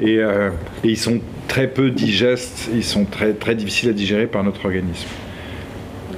et, 0.00 0.18
euh, 0.18 0.50
ils 0.82 0.96
sont 0.96 1.20
très 1.48 1.68
peu 1.68 1.90
digestes, 1.90 2.70
ils 2.72 2.84
sont 2.84 3.04
très, 3.04 3.32
très 3.32 3.54
difficiles 3.54 3.90
à 3.90 3.92
digérer 3.92 4.26
par 4.26 4.44
notre 4.44 4.64
organisme. 4.64 5.08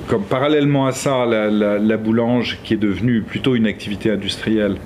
Comme 0.08 0.22
parallèlement 0.22 0.86
à 0.86 0.92
ça, 0.92 1.26
la 1.26 1.96
boulange, 1.96 2.58
qui 2.62 2.74
est 2.74 2.78
devenue 2.78 3.22
plutôt 3.22 3.56
une 3.56 3.66
activité 3.66 4.10
industrielle, 4.10 4.76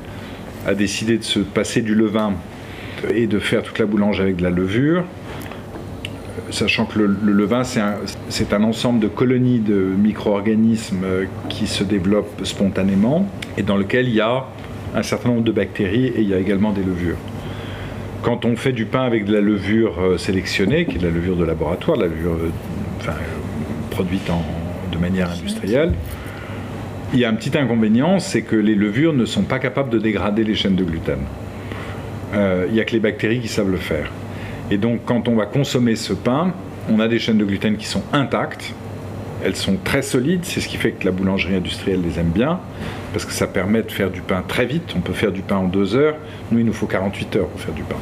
a 0.67 0.75
décidé 0.75 1.19
de 1.19 1.25
se 1.25 1.41
passer 1.41 1.83
du 1.83 1.95
levain 1.95 2.33
et 3.13 3.27
de 3.27 3.39
faire 3.39 3.63
toute 3.63 3.79
la 3.79 3.87
boulange 3.87 4.21
avec 4.21 4.37
de 4.37 4.43
la 4.43 4.51
levure, 4.51 5.05
sachant 6.51 6.85
que 6.85 6.99
le, 6.99 7.33
levain, 7.33 7.63
c'est 7.65 8.53
un, 8.53 8.63
ensemble 8.63 9.01
de 9.01 9.09
colonies 9.09 9.61
de 9.61 9.75
micro-organismes 9.75 11.05
qui 11.49 11.67
se 11.67 11.85
développent 11.85 12.45
spontanément 12.45 13.27
et 13.57 13.63
dans 13.63 13.77
lequel 13.77 14.09
il 14.09 14.15
y 14.15 14.21
a 14.21 14.47
un 14.95 15.03
certain 15.03 15.31
nombre 15.31 15.45
de 15.45 15.53
bactéries 15.53 16.07
et 16.07 16.21
il 16.21 16.29
y 16.29 16.35
a 16.35 16.39
également 16.39 16.73
des 16.73 16.83
levures. 16.83 17.17
Quand 18.23 18.45
on 18.45 18.57
fait 18.57 18.73
du 18.73 18.85
pain 18.85 19.03
avec 19.03 19.25
de 19.25 19.33
la 19.33 19.41
levure 19.41 19.99
euh, 19.99 20.19
sélectionnée, 20.19 20.85
qui 20.85 20.97
est 20.97 20.99
de 20.99 21.07
la 21.07 21.13
levure 21.13 21.37
de 21.37 21.45
laboratoire, 21.45 21.97
de 21.97 22.03
la 22.03 22.09
levure 22.09 22.35
euh, 22.35 23.13
produite 23.91 24.31
de 24.93 24.99
manière 24.99 25.31
industrielle, 25.31 25.95
il 27.15 27.19
y 27.19 27.25
a 27.25 27.31
un 27.31 27.35
petit 27.35 27.57
inconvénient, 27.57 28.19
c'est 28.19 28.43
que 28.43 28.57
les 28.57 28.75
levures 28.75 29.15
ne 29.15 29.25
sont 29.25 29.43
pas 29.43 29.59
capables 29.59 29.91
de 29.91 29.99
dégrader 29.99 30.45
les 30.45 30.55
chaînes 30.55 30.77
de 30.77 30.85
gluten. 30.85 31.19
Euh, 32.35 32.67
il 32.69 32.75
n'y 32.75 32.81
a 32.81 32.85
que 32.85 32.93
les 32.93 33.01
bactéries 33.01 33.41
qui 33.41 33.49
savent 33.49 33.71
le 33.71 33.77
faire. 33.77 34.11
Et 34.71 34.77
donc 34.77 35.01
quand 35.05 35.29
on 35.29 35.35
va 35.35 35.47
consommer 35.47 35.97
ce 35.97 36.13
pain, 36.13 36.53
on 36.89 37.01
a 37.01 37.09
des 37.09 37.19
chaînes 37.19 37.39
de 37.39 37.45
gluten 37.45 37.77
qui 37.77 37.87
sont 37.87 38.03
intactes, 38.13 38.73
elles 39.45 39.57
sont 39.57 39.77
très 39.83 40.03
solides, 40.03 40.41
c'est 40.45 40.61
ce 40.61 40.69
qui 40.69 40.77
fait 40.77 40.93
que 40.93 41.05
la 41.05 41.13
boulangerie 41.13 41.57
industrielle 41.57 42.03
les 42.03 42.19
aime 42.21 42.29
bien, 42.29 42.61
parce 43.13 43.25
que 43.25 43.33
ça 43.33 43.47
permet 43.47 43.83
de 43.83 43.91
faire 43.91 44.11
du 44.11 44.21
pain 44.21 44.45
très 44.47 44.67
vite, 44.67 44.95
on 44.97 45.01
peut 45.01 45.13
faire 45.13 45.33
du 45.33 45.43
pain 45.43 45.57
en 45.57 45.65
deux 45.65 45.97
heures, 45.97 46.17
nous 46.53 46.61
il 46.61 46.67
nous 46.67 46.73
faut 46.73 46.87
48 46.87 47.37
heures 47.37 47.49
pour 47.49 47.61
faire 47.61 47.75
du 47.75 47.83
pain. 47.83 47.97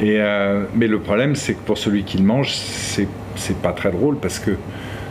Et, 0.00 0.16
euh, 0.20 0.64
mais 0.74 0.86
le 0.86 1.00
problème 1.00 1.34
c'est 1.34 1.54
que 1.54 1.60
pour 1.60 1.76
celui 1.76 2.04
qui 2.04 2.18
le 2.18 2.24
mange, 2.24 2.52
c'est, 2.52 3.08
c'est 3.36 3.58
pas 3.58 3.72
très 3.72 3.90
drôle, 3.90 4.16
parce 4.16 4.38
que 4.38 4.52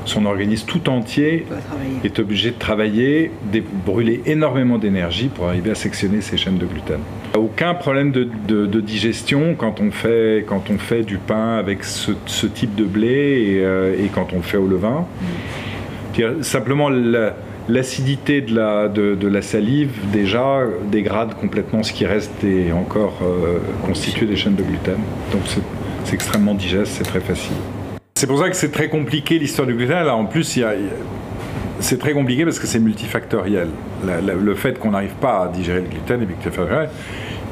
son 0.06 0.26
organisme 0.26 0.66
tout 0.66 0.90
entier 0.90 1.46
est 2.04 2.20
obligé 2.20 2.52
de 2.52 2.58
travailler, 2.58 3.32
de 3.52 3.62
brûler 3.86 4.22
énormément 4.26 4.78
d'énergie 4.78 5.28
pour 5.28 5.50
arriver 5.50 5.72
à 5.72 5.76
sectionner 5.76 6.22
ces 6.22 6.38
chaînes 6.38 6.58
de 6.58 6.66
gluten. 6.66 7.00
Aucun 7.36 7.74
problème 7.76 8.12
de, 8.12 8.80
digestion 8.82 9.56
quand 9.56 9.80
on, 9.80 9.92
fait, 9.92 10.44
quand 10.48 10.64
on 10.72 10.78
fait 10.78 11.04
du 11.04 11.18
pain 11.18 11.58
avec 11.58 11.84
ce, 11.84 12.12
type 12.48 12.76
de 12.76 12.84
blé 12.84 13.08
et, 13.58 13.64
euh, 13.66 13.94
et 14.04 14.08
quand 14.14 14.30
on 14.34 14.38
le 14.38 14.42
fait 14.42 14.58
au 14.58 14.68
levain. 14.68 15.06
Simplement, 16.42 16.90
la- 16.90 17.36
l'acidité 17.70 18.42
de 18.42 18.56
la, 18.56 18.88
de, 18.88 19.28
la 19.28 19.42
salive 19.42 19.92
déjà 20.12 20.62
dégrade 20.92 21.36
complètement 21.36 21.84
ce 21.84 21.94
qui 21.94 22.06
reste 22.06 22.44
et 22.44 22.72
encore 22.72 23.20
euh, 23.22 23.60
constitué 23.86 24.26
des 24.26 24.36
chaînes 24.36 24.56
de 24.56 24.64
gluten. 24.64 24.96
Donc 25.32 25.42
c'est 26.06 26.14
extrêmement 26.14 26.54
digeste, 26.56 26.94
c'est 26.98 27.04
très 27.04 27.20
facile. 27.20 27.58
C'est 28.16 28.26
pour 28.26 28.40
ça 28.40 28.50
que 28.50 28.56
c'est 28.56 28.72
très 28.72 28.90
compliqué 28.90 29.38
l'histoire 29.38 29.68
du 29.68 29.76
gluten. 29.76 30.06
Là, 30.06 30.16
en 30.16 30.26
plus, 30.26 30.56
il 30.56 30.62
y 30.62 30.64
a- 30.64 30.74
c'est 31.80 32.00
très 32.00 32.14
compliqué 32.14 32.44
parce 32.44 32.60
que 32.60 32.68
c'est 32.68 32.80
multifactoriel. 32.80 33.70
Le 34.04 34.56
fait 34.56 34.80
qu'on 34.80 34.92
n'arrive 34.92 35.16
pas 35.22 35.44
à 35.44 35.48
digérer 35.50 35.82
le 35.82 35.88
gluten 35.88 36.22
est 36.22 36.26
multifactoriel. 36.26 36.90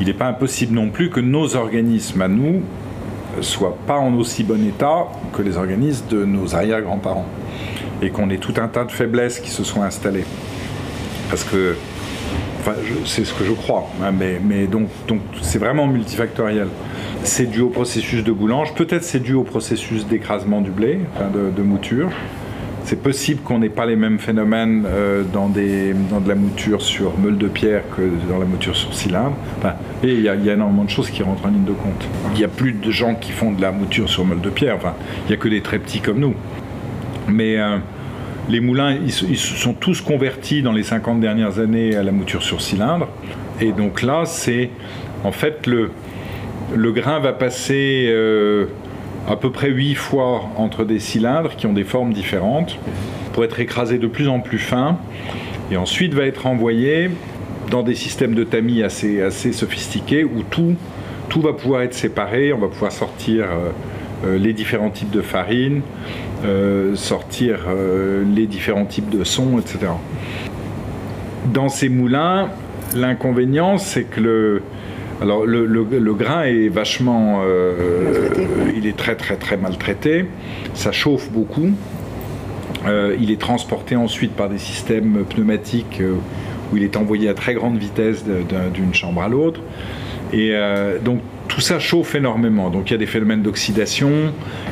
Il 0.01 0.07
n'est 0.07 0.13
pas 0.13 0.27
impossible 0.27 0.73
non 0.73 0.89
plus 0.89 1.09
que 1.09 1.19
nos 1.19 1.55
organismes 1.55 2.21
à 2.21 2.27
nous 2.27 2.61
soient 3.41 3.77
pas 3.85 3.97
en 3.97 4.13
aussi 4.15 4.43
bon 4.43 4.65
état 4.65 5.07
que 5.33 5.41
les 5.41 5.57
organismes 5.57 6.05
de 6.09 6.25
nos 6.25 6.55
arrière-grands-parents 6.55 7.25
et 8.01 8.09
qu'on 8.09 8.29
ait 8.29 8.38
tout 8.38 8.53
un 8.57 8.67
tas 8.67 8.83
de 8.83 8.91
faiblesses 8.91 9.39
qui 9.39 9.49
se 9.49 9.63
sont 9.63 9.81
installées. 9.81 10.25
Parce 11.29 11.43
que, 11.43 11.75
enfin, 12.59 12.73
c'est 13.05 13.25
ce 13.25 13.33
que 13.33 13.43
je 13.43 13.51
crois, 13.51 13.88
hein, 14.03 14.11
mais, 14.11 14.67
donc, 14.67 14.89
c'est 15.41 15.59
vraiment 15.59 15.88
multifactoriel. 15.88 16.67
C'est 17.23 17.45
dû 17.45 17.61
au 17.61 17.69
processus 17.69 18.23
de 18.23 18.31
boulange, 18.31 18.73
peut-être 18.75 19.03
c'est 19.03 19.21
dû 19.21 19.33
au 19.33 19.43
processus 19.43 20.05
d'écrasement 20.05 20.61
du 20.61 20.71
blé, 20.71 20.99
de 21.33 21.61
mouture. 21.61 22.09
C'est 22.85 23.01
possible 23.01 23.41
qu'on 23.41 23.57
n'ait 23.59 23.69
pas 23.69 23.87
les 23.87 23.95
mêmes 23.95 24.19
phénomènes 24.19 24.85
euh, 24.87 25.23
dans, 25.33 25.49
de 25.49 26.29
la 26.29 26.35
mouture 26.35 26.83
sur 26.83 27.17
meule 27.17 27.37
de 27.39 27.47
pierre 27.47 27.81
que 27.97 28.03
dans 28.29 28.37
la 28.37 28.45
mouture 28.45 28.75
sur 28.75 28.93
cylindre. 28.93 29.35
Enfin, 29.57 29.73
il 30.03 30.21
y, 30.21 30.29
a- 30.29 30.35
y 30.35 30.49
énormément 30.49 30.83
de 30.83 30.89
choses 30.91 31.09
qui 31.09 31.23
rentrent 31.23 31.45
en 31.47 31.49
ligne 31.49 31.63
de 31.65 31.71
compte. 31.71 32.07
Il 32.33 32.37
n'y 32.37 32.43
a 32.43 32.47
plus 32.47 32.73
de 32.73 32.91
gens 32.91 33.15
qui 33.15 33.31
font 33.31 33.51
de 33.51 33.59
la 33.59 33.71
mouture 33.71 34.07
sur 34.07 34.23
meule 34.23 34.39
de 34.41 34.51
pierre. 34.51 34.75
Enfin, 34.75 34.93
il 35.25 35.29
n'y 35.29 35.33
a 35.33 35.37
que 35.37 35.47
des 35.49 35.61
très 35.61 35.79
petits 35.79 35.99
comme 35.99 36.19
nous. 36.19 36.35
Mais 37.27 37.57
euh, 37.57 37.77
les 38.49 38.59
moulins, 38.59 38.91
ils, 38.93 39.31
ils 39.31 39.37
sont 39.37 39.73
tous 39.73 40.01
convertis 40.01 40.61
dans 40.61 40.71
les 40.71 40.83
50 40.83 41.19
dernières 41.19 41.57
années 41.57 41.95
à 41.95 42.03
la 42.03 42.11
mouture 42.11 42.43
sur 42.43 42.61
cylindre. 42.61 43.07
Et 43.61 43.71
donc 43.71 44.03
là, 44.03 44.25
c'est 44.25 44.69
en 45.23 45.31
fait 45.31 45.65
le, 45.65 45.89
le 46.75 46.91
grain 46.91 47.19
va 47.19 47.33
passer 47.33 48.05
euh, 48.09 48.65
à 49.27 49.35
peu 49.35 49.51
près 49.51 49.69
8 49.69 49.95
fois 49.95 50.49
entre 50.55 50.85
des 50.85 50.99
cylindres 50.99 51.55
qui 51.55 51.67
ont 51.67 51.73
des 51.73 51.83
formes 51.83 52.13
différentes 52.13 52.77
pour 53.33 53.43
être 53.43 53.59
écrasé 53.59 53.97
de 53.97 54.07
plus 54.07 54.27
en 54.27 54.39
plus 54.39 54.59
fin. 54.59 54.97
Et 55.71 55.77
ensuite 55.77 56.13
va 56.13 56.25
être 56.25 56.45
envoyé 56.45 57.09
dans 57.71 57.83
des 57.83 57.95
systèmes 57.95 58.35
de 58.35 58.43
tamis 58.43 58.83
assez, 58.83 59.21
assez 59.21 59.51
sophistiqués 59.51 60.23
où 60.23 60.43
tout, 60.49 60.75
tout 61.29 61.41
va 61.41 61.53
pouvoir 61.53 61.81
être 61.81 61.95
séparé. 61.95 62.53
On 62.53 62.59
va 62.59 62.67
pouvoir 62.67 62.91
sortir 62.91 63.45
euh, 63.45 63.69
euh, 64.25 64.38
les 64.38 64.53
différents 64.53 64.91
types 64.91 65.09
de 65.09 65.21
farine, 65.21 65.81
euh, 66.45 66.95
sortir 66.95 67.59
les 68.35 68.45
différents 68.45 68.85
types 68.85 69.09
de 69.09 69.23
sons, 69.23 69.59
etc. 69.59 69.91
Dans 71.51 71.69
ces 71.69 71.89
moulins, 71.89 72.49
l'inconvénient, 72.95 73.77
c'est 73.77 74.03
que 74.03 74.21
le, 74.21 74.61
alors 75.21 75.45
le, 75.45 75.65
le- 75.65 75.86
le 75.99 76.13
grain 76.13 76.43
est 76.43 76.67
vachement, 76.69 77.41
euh, 77.45 78.30
Maltraité. 78.30 78.73
il 78.78 78.88
est 78.88 78.97
très 78.97 79.15
très 79.15 79.36
très 79.38 79.58
maltraité. 79.58 80.25
Ça 80.73 80.91
chauffe 80.91 81.30
beaucoup. 81.32 81.69
Euh, 82.88 83.15
il 83.19 83.32
est 83.32 83.39
transporté 83.39 83.95
ensuite 83.95 84.32
par 84.34 84.49
des 84.49 84.58
systèmes 84.60 85.23
pneumatiques 85.28 85.99
euh, 86.01 86.13
où 86.71 86.78
il 86.78 86.84
est 86.84 86.97
envoyé 86.97 87.30
à 87.30 87.34
très 87.34 87.54
grande 87.54 87.78
vitesse 87.78 88.23
d'une 88.73 88.93
chambre 88.93 89.21
à 89.21 89.30
l'autre. 89.30 89.62
Et 90.34 90.49
euh, 90.54 90.99
donc 90.99 91.19
tout 91.47 91.62
ça 91.62 91.80
chauffe 91.80 92.15
énormément. 92.15 92.69
Donc 92.69 92.89
il 92.89 92.93
y 92.93 92.95
a 92.95 92.99
des 92.99 93.06
phénomènes 93.06 93.41
d'oxydation, 93.41 94.12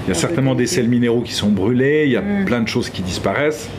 il 0.05 0.09
y 0.09 0.11
a 0.11 0.15
certainement 0.15 0.55
des 0.55 0.67
sels 0.67 0.89
minéraux 0.89 1.21
qui 1.21 1.33
sont 1.33 1.49
brûlés, 1.49 2.03
il 2.05 2.11
y 2.11 2.17
a 2.17 2.23
plein 2.45 2.61
de 2.61 2.67
choses 2.67 2.89
qui 2.89 3.01
disparaissent. 3.01 3.69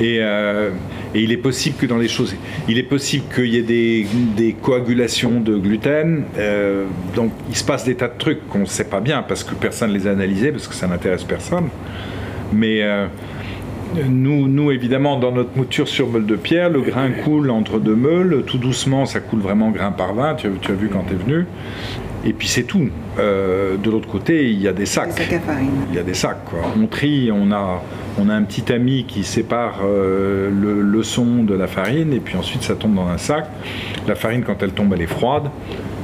Et, 0.00 0.18
euh, 0.20 0.70
et 1.16 1.22
il 1.22 1.32
est 1.32 1.38
possible 1.38 1.76
que 1.78 1.86
dans 1.86 1.96
les 1.96 2.08
choses, 2.08 2.36
il 2.68 2.76
est 2.76 2.82
possible 2.82 3.24
qu'il 3.34 3.46
y 3.46 3.56
ait 3.56 4.06
des, 4.36 4.56
coagulations 4.60 5.40
de 5.40 5.56
gluten. 5.56 6.24
euh, 6.36 6.84
donc 7.14 7.32
il 7.48 7.56
se 7.56 7.64
passe 7.64 7.84
des 7.84 7.94
tas 7.94 8.08
de 8.08 8.18
trucs 8.18 8.46
qu'on 8.48 8.60
ne 8.60 8.66
sait 8.66 8.84
pas 8.84 9.00
bien 9.00 9.22
parce 9.22 9.42
que 9.42 9.54
personne 9.54 9.92
ne 9.92 9.98
les 9.98 10.06
a 10.06 10.10
analysés, 10.10 10.52
parce 10.52 10.68
que 10.68 10.74
ça 10.74 10.86
n'intéresse 10.86 11.24
personne. 11.24 11.68
Mais 12.52 12.82
euh, 12.82 13.06
nous, 14.06 14.70
évidemment, 14.70 15.18
dans 15.18 15.32
notre 15.32 15.56
mouture 15.56 15.88
sur 15.88 16.10
meule 16.10 16.26
de 16.26 16.36
pierre, 16.36 16.68
le 16.68 16.82
grain 16.82 17.10
coule 17.24 17.50
entre 17.50 17.78
deux 17.78 17.96
meules, 17.96 18.42
tout 18.46 18.58
doucement, 18.58 19.06
ça 19.06 19.20
coule 19.20 19.40
vraiment 19.40 19.70
grain 19.70 19.92
par 19.92 20.12
grain, 20.12 20.34
tu 20.34 20.48
tu 20.60 20.70
as 20.70 20.74
vu 20.74 20.90
quand 20.90 21.04
tu 21.08 21.14
es 21.14 21.16
venu. 21.16 21.46
Et 22.26 22.32
puis 22.32 22.48
c'est 22.48 22.64
tout. 22.64 22.88
Euh, 23.18 23.76
de 23.76 23.88
l'autre 23.90 24.08
côté, 24.08 24.50
il 24.50 24.60
y 24.60 24.66
a 24.68 24.72
des 24.72 24.84
sacs. 24.86 25.14
Des 25.14 25.22
sacs 25.24 25.32
à 25.34 25.40
farine. 25.40 25.70
Il 25.90 25.94
y 25.94 25.98
a 25.98 26.02
des 26.02 26.14
sacs. 26.14 26.44
Quoi. 26.44 26.58
On 26.76 26.86
trie, 26.86 27.30
on 27.32 27.52
a, 27.52 27.82
on 28.18 28.28
a 28.28 28.34
un 28.34 28.42
petit 28.42 28.72
ami 28.72 29.04
qui 29.06 29.22
sépare 29.22 29.80
euh, 29.84 30.50
le, 30.50 30.80
le 30.82 31.02
son 31.04 31.44
de 31.44 31.54
la 31.54 31.68
farine, 31.68 32.12
et 32.12 32.18
puis 32.20 32.36
ensuite 32.36 32.62
ça 32.62 32.74
tombe 32.74 32.94
dans 32.96 33.06
un 33.08 33.18
sac. 33.18 33.46
La 34.08 34.16
farine, 34.16 34.42
quand 34.42 34.60
elle 34.62 34.72
tombe, 34.72 34.92
elle 34.94 35.02
est 35.02 35.06
froide. 35.06 35.44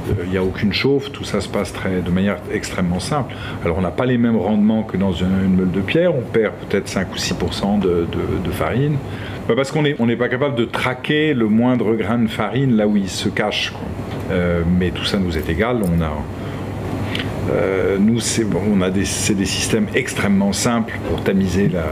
Euh, 0.09 0.13
Il 0.25 0.31
n'y 0.31 0.37
a 0.37 0.43
aucune 0.43 0.71
chauffe, 0.73 1.11
tout 1.11 1.23
ça 1.25 1.41
se 1.41 1.47
passe 1.49 1.71
très, 1.73 1.99
de 2.01 2.09
manière 2.09 2.37
extrêmement 2.51 2.99
simple. 3.01 3.33
Alors 3.65 3.77
on 3.77 3.81
n'a 3.81 3.91
pas 3.91 4.05
les 4.05 4.17
mêmes 4.17 4.37
rendements 4.37 4.83
que 4.83 4.95
dans 4.97 5.11
une, 5.13 5.27
une 5.45 5.55
meule 5.57 5.71
de 5.71 5.81
pierre, 5.81 6.15
on 6.15 6.21
perd 6.21 6.53
peut-être 6.69 6.87
5 6.87 7.13
ou 7.13 7.17
6 7.17 7.35
de, 7.81 7.87
de- 7.89 8.05
de 8.45 8.51
farine. 8.51 8.95
Bah, 9.47 9.55
parce 9.57 9.71
qu'on 9.71 9.81
n'est 9.81 9.95
on 9.99 10.07
pas 10.15 10.29
capable 10.29 10.55
de 10.55 10.63
traquer 10.65 11.33
le 11.33 11.47
moindre 11.47 11.95
grain 11.95 12.17
de 12.19 12.27
farine 12.29 12.75
là 12.77 12.87
où 12.87 12.95
il 12.95 13.09
se 13.09 13.27
cache. 13.29 13.71
quoi. 13.71 13.81
Euh, 14.33 14.63
mais 14.79 14.89
tout 14.89 15.05
ça 15.05 15.19
nous 15.19 15.37
est 15.37 15.47
égal, 15.49 15.77
on 15.83 16.01
a, 16.01 16.11
euh, 17.51 17.97
nous, 17.99 18.19
c'est 18.19 18.45
des, 18.45 19.35
des 19.35 19.45
systèmes 19.45 19.87
extrêmement 19.93 20.53
simples 20.53 20.97
pour 21.07 21.21
tamiser, 21.23 21.69
la, 21.69 21.85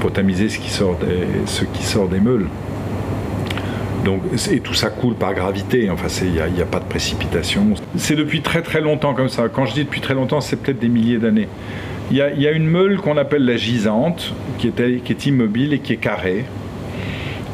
pour 0.00 0.12
tamiser 0.12 0.48
ce, 0.48 0.58
qui 0.58 0.70
sort 0.70 0.96
des, 0.98 1.26
ce 1.46 1.64
qui 1.64 1.82
sort 1.82 2.08
des 2.08 2.20
meules. 2.20 2.46
Donc, 4.04 4.20
et 4.52 4.60
tout 4.60 4.74
ça 4.74 4.90
coule 4.90 5.14
par 5.14 5.32
gravité, 5.34 5.88
enfin, 5.90 6.08
il 6.22 6.32
n'y 6.32 6.60
a, 6.60 6.64
a 6.64 6.66
pas 6.66 6.80
de 6.80 6.84
précipitation. 6.84 7.68
C'est 7.96 8.16
depuis 8.16 8.42
très 8.42 8.60
très 8.60 8.82
longtemps 8.82 9.14
comme 9.14 9.30
ça. 9.30 9.48
Quand 9.48 9.64
je 9.64 9.72
dis 9.72 9.84
depuis 9.84 10.02
très 10.02 10.14
longtemps, 10.14 10.42
c'est 10.42 10.56
peut-être 10.56 10.78
des 10.78 10.90
milliers 10.90 11.18
d'années. 11.18 11.48
Il 12.10 12.18
y, 12.18 12.42
y 12.42 12.46
a 12.46 12.52
une 12.52 12.66
meule 12.66 12.98
qu'on 12.98 13.16
appelle 13.16 13.46
la 13.46 13.56
gisante, 13.56 14.34
qui 14.58 14.68
est, 14.68 15.02
qui 15.02 15.12
est 15.12 15.26
immobile 15.26 15.72
et 15.72 15.78
qui 15.78 15.94
est 15.94 15.96
carrée. 15.96 16.44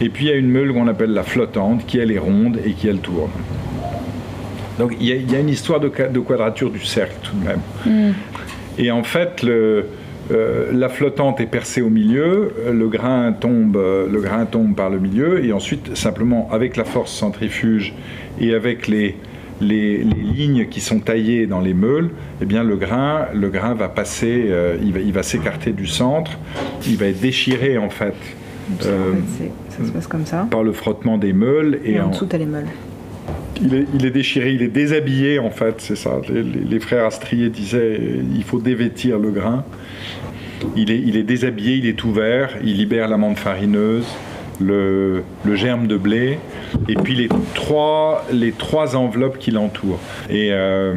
Et 0.00 0.08
puis 0.08 0.24
il 0.26 0.28
y 0.28 0.32
a 0.32 0.36
une 0.36 0.48
meule 0.48 0.72
qu'on 0.72 0.88
appelle 0.88 1.12
la 1.12 1.22
flottante, 1.22 1.86
qui 1.86 1.98
elle 1.98 2.10
est 2.10 2.18
ronde 2.18 2.58
et 2.64 2.72
qui 2.72 2.88
elle 2.88 2.98
tourne. 2.98 3.30
Donc 4.80 4.96
il 5.00 5.06
y 5.06 5.12
a, 5.12 5.16
il 5.16 5.30
y 5.30 5.36
a 5.36 5.38
une 5.40 5.48
histoire 5.50 5.78
de, 5.80 5.88
qua- 5.88 6.08
de 6.10 6.20
quadrature 6.20 6.70
du 6.70 6.80
cercle 6.80 7.14
tout 7.22 7.36
de 7.36 7.44
même. 7.44 8.14
Et 8.78 8.90
en 8.90 9.02
fait, 9.02 9.42
le, 9.42 9.84
euh, 10.32 10.70
la 10.72 10.88
flottante 10.88 11.40
est 11.40 11.46
percée 11.46 11.82
au 11.82 11.90
milieu, 11.90 12.52
le 12.72 12.88
grain, 12.88 13.32
tombe, 13.32 13.76
le 13.76 14.20
grain 14.20 14.46
tombe 14.46 14.74
par 14.74 14.88
le 14.90 14.98
milieu, 14.98 15.44
et 15.44 15.52
ensuite, 15.52 15.96
simplement, 15.96 16.48
avec 16.50 16.76
la 16.76 16.84
force 16.84 17.12
centrifuge 17.12 17.92
et 18.40 18.54
avec 18.54 18.88
les, 18.88 19.16
les, 19.60 19.98
les 19.98 20.22
lignes 20.38 20.66
qui 20.68 20.80
sont 20.80 21.00
taillées 21.00 21.46
dans 21.46 21.60
les 21.60 21.74
meules, 21.74 22.10
eh 22.40 22.46
bien, 22.46 22.62
le 22.62 22.76
grain, 22.76 23.26
le 23.34 23.50
grain 23.50 23.74
va 23.74 23.88
passer, 23.88 24.46
euh, 24.48 24.76
il 24.82 24.92
va, 24.94 25.00
il 25.00 25.12
va 25.12 25.22
s'écarter 25.22 25.72
du 25.72 25.86
centre, 25.86 26.38
il 26.86 26.96
va 26.96 27.06
être 27.06 27.20
déchiré, 27.20 27.76
en 27.76 27.90
fait, 27.90 28.14
Ça, 28.80 28.88
en 28.88 28.92
euh, 28.92 29.12
fait, 29.36 29.44
c'est- 29.68 29.76
ça 29.82 29.86
se 29.86 29.92
passe 29.92 30.06
comme 30.06 30.24
ça. 30.26 30.46
par 30.50 30.62
le 30.62 30.72
frottement 30.72 31.18
des 31.18 31.32
meules. 31.34 31.80
Et, 31.84 32.00
en, 32.00 32.06
en- 32.06 32.10
dessous, 32.10 32.26
t'as 32.26 32.38
les 32.38 32.46
meules. 32.46 32.66
Il 33.62 34.06
est, 34.06 34.10
déchiré, 34.10 34.52
il 34.52 34.62
est 34.62 34.68
déshabillé 34.68 35.38
en 35.38 35.50
fait, 35.50 35.76
c'est 35.78 35.96
ça. 35.96 36.20
Les, 36.28 36.80
frères 36.80 37.04
Astrier 37.06 37.48
disaient 37.50 38.00
il 38.34 38.42
faut 38.42 38.60
dévêtir 38.60 39.18
le 39.18 39.30
grain. 39.30 39.64
Il 40.76 40.90
est, 40.90 40.98
il 40.98 41.16
est 41.16 41.22
déshabillé, 41.22 41.76
il 41.76 41.86
est 41.86 42.04
ouvert, 42.04 42.56
il 42.62 42.76
libère 42.76 43.08
l'amande 43.08 43.38
farineuse, 43.38 44.06
le, 44.60 45.22
germe 45.54 45.86
de 45.86 45.96
blé, 45.96 46.38
et 46.88 46.94
puis 46.94 47.14
les 47.14 47.28
trois, 47.54 48.26
enveloppes 48.94 49.38
qui 49.38 49.50
l'entourent. 49.50 50.00
Et 50.28 50.50
euh, 50.52 50.94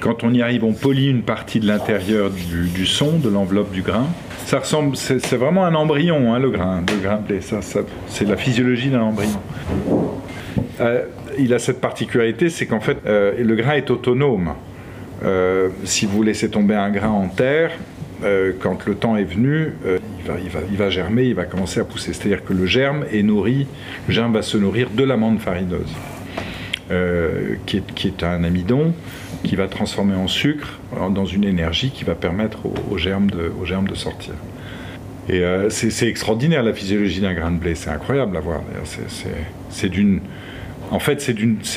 quand 0.00 0.24
on 0.24 0.32
y 0.32 0.42
arrive, 0.42 0.64
on 0.64 0.72
polie 0.72 1.08
une 1.08 1.22
partie 1.22 1.60
de 1.60 1.66
l'intérieur 1.66 2.30
du, 2.30 2.86
son, 2.86 3.18
de 3.18 3.28
l'enveloppe 3.28 3.70
du 3.70 3.82
grain. 3.82 4.06
Ça 4.46 4.58
ressemble, 4.58 4.96
c'est 4.96 5.36
vraiment 5.36 5.64
un 5.64 5.74
embryon, 5.74 6.34
hein, 6.34 6.38
le 6.40 6.50
grain, 6.50 6.82
le 6.88 7.00
grain 7.00 7.18
de 7.18 7.26
blé. 7.26 7.40
Ça- 7.40 7.60
c'est 8.08 8.28
la 8.28 8.36
physiologie 8.36 8.88
d'un 8.88 9.02
embryon. 9.02 9.40
Euh, 10.80 11.04
il 11.38 11.54
a 11.54 11.58
cette 11.58 11.80
particularité, 11.80 12.48
c'est 12.48 12.66
qu'en 12.66 12.80
fait, 12.80 12.98
euh, 13.06 13.32
le 13.42 13.54
grain 13.56 13.74
est 13.74 13.90
autonome. 13.90 14.54
Euh, 15.22 15.68
si 15.84 16.06
vous 16.06 16.22
laissez 16.22 16.48
tomber 16.48 16.74
un 16.74 16.90
grain 16.90 17.10
en 17.10 17.28
terre, 17.28 17.72
euh, 18.24 18.52
quand 18.58 18.86
le 18.86 18.94
temps 18.94 19.16
est 19.16 19.24
venu, 19.24 19.72
il, 20.26 20.76
va, 20.76 20.90
germer, 20.90 21.24
il 21.24 21.34
va 21.34 21.44
commencer 21.44 21.80
à 21.80 21.84
pousser. 21.84 22.12
C'est-à-dire 22.12 22.44
que 22.44 22.52
le 22.52 22.66
germe 22.66 23.04
est 23.12 23.22
nourri, 23.22 23.66
le 24.08 24.14
germe 24.14 24.32
va 24.32 24.42
se 24.42 24.56
nourrir 24.56 24.88
de 24.90 25.04
l'amande 25.04 25.40
farineuse, 25.40 25.94
qui, 27.66 27.82
est, 28.06 28.22
un 28.22 28.44
amidon 28.44 28.92
qui 29.42 29.56
va 29.56 29.68
transformer 29.68 30.16
en 30.16 30.28
sucre 30.28 30.78
dans 31.10 31.24
une 31.24 31.44
énergie 31.44 31.90
qui 31.90 32.04
va 32.04 32.14
permettre 32.14 32.58
au, 32.90 32.98
germe, 32.98 33.30
de, 33.30 33.94
sortir. 33.94 34.34
Et 35.28 35.42
c'est 35.70 36.08
extraordinaire 36.08 36.62
la 36.62 36.74
physiologie 36.74 37.20
d'un 37.20 37.32
grain 37.34 37.50
de 37.50 37.58
blé, 37.58 37.74
c'est 37.74 37.90
incroyable 37.90 38.36
à 38.36 38.40
voir. 38.40 38.60
C'est 39.70 39.88
d'une. 39.88 40.20
En 40.90 40.98
fait, 40.98 41.20
c'est 41.20 41.32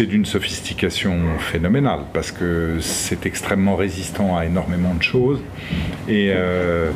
d'une 0.07 0.25
sophistication 0.25 1.15
phénoménale 1.39 1.99
parce 2.13 2.31
que 2.31 2.77
c'est 2.79 3.25
extrêmement 3.25 3.75
résistant 3.75 4.35
à 4.37 4.45
énormément 4.45 4.93
de 4.95 5.03
choses. 5.03 5.39
Et, 6.07 6.31
euh, 6.33 6.89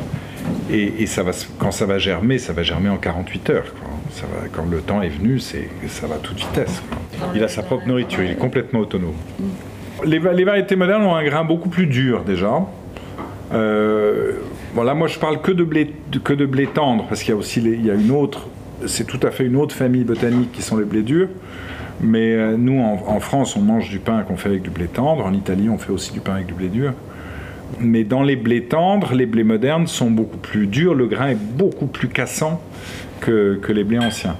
quand 1.58 1.70
ça 1.70 1.86
va 1.86 1.98
germer, 1.98 2.38
ça 2.38 2.52
va 2.52 2.62
germer 2.62 2.88
en 2.88 2.96
48 2.96 3.50
heures. 3.50 3.74
quand 4.52 4.64
le 4.68 4.80
temps 4.80 5.00
est 5.02 5.08
venu, 5.10 5.38
ça 5.38 6.06
va 6.08 6.16
toute 6.16 6.38
vitesse. 6.38 6.82
Il 7.34 7.42
a 7.44 7.48
sa 7.48 7.62
propre 7.62 7.86
nourriture, 7.86 8.22
il 8.24 8.30
est 8.32 8.36
complètement 8.38 8.80
autonome. 8.80 9.14
Les, 10.04 10.18
va- 10.18 10.32
les 10.32 10.44
variétés 10.44 10.76
modernes 10.76 11.02
ont 11.04 11.14
un 11.14 11.24
grain 11.24 11.44
beaucoup 11.44 11.68
plus 11.68 11.86
dur 11.86 12.24
déjà. 12.24 12.52
Euh, 13.52 14.32
moi, 14.74 15.06
je 15.06 15.18
parle 15.18 15.40
que 15.40 15.52
de 15.52 15.64
blé, 15.64 15.92
tendre, 16.72 17.06
parce 17.08 17.22
qu'il 17.22 17.30
y 17.30 17.36
a 17.36 17.38
aussi 17.38 17.60
il 17.60 17.84
y 17.86 17.90
a 17.90 17.94
une 17.94 18.10
autre, 18.10 18.48
c'est 18.86 19.06
tout 19.06 19.20
à 19.26 19.30
fait 19.30 19.44
une 19.44 19.56
autre 19.56 19.74
famille 19.74 20.04
botanique 20.04 20.52
qui 20.52 20.62
sont 20.62 20.76
les 20.76 20.84
blés 20.84 21.02
durs. 21.02 21.28
Mais 22.00 22.34
euh, 22.34 22.56
nous, 22.56 22.80
en, 22.80 23.20
France, 23.20 23.56
on 23.56 23.60
mange 23.60 23.88
du 23.90 23.98
pain 23.98 24.22
qu'on 24.22 24.36
fait 24.36 24.48
avec 24.48 24.62
du 24.62 24.70
blé 24.70 24.86
tendre. 24.86 25.26
En 25.26 25.32
Italie, 25.32 25.68
on 25.68 25.78
fait 25.78 25.92
aussi 25.92 26.12
du 26.12 26.20
pain 26.20 26.34
avec 26.34 26.46
du 26.46 26.54
blé 26.54 26.68
dur. 26.68 26.92
Mais 27.80 28.04
dans 28.04 28.22
les 28.22 28.36
blés 28.36 28.64
tendres, 28.64 29.14
les 29.14 29.26
blés 29.26 29.44
modernes 29.44 29.86
sont 29.86 30.10
beaucoup 30.10 30.38
plus 30.38 30.66
durs. 30.66 30.94
Le 30.94 31.06
grain 31.06 31.28
est 31.28 31.38
beaucoup 31.56 31.86
plus 31.86 32.08
cassant 32.08 32.62
que, 33.20 33.58
que 33.60 33.72
les 33.72 33.84
blés 33.84 33.98
anciens. 33.98 34.36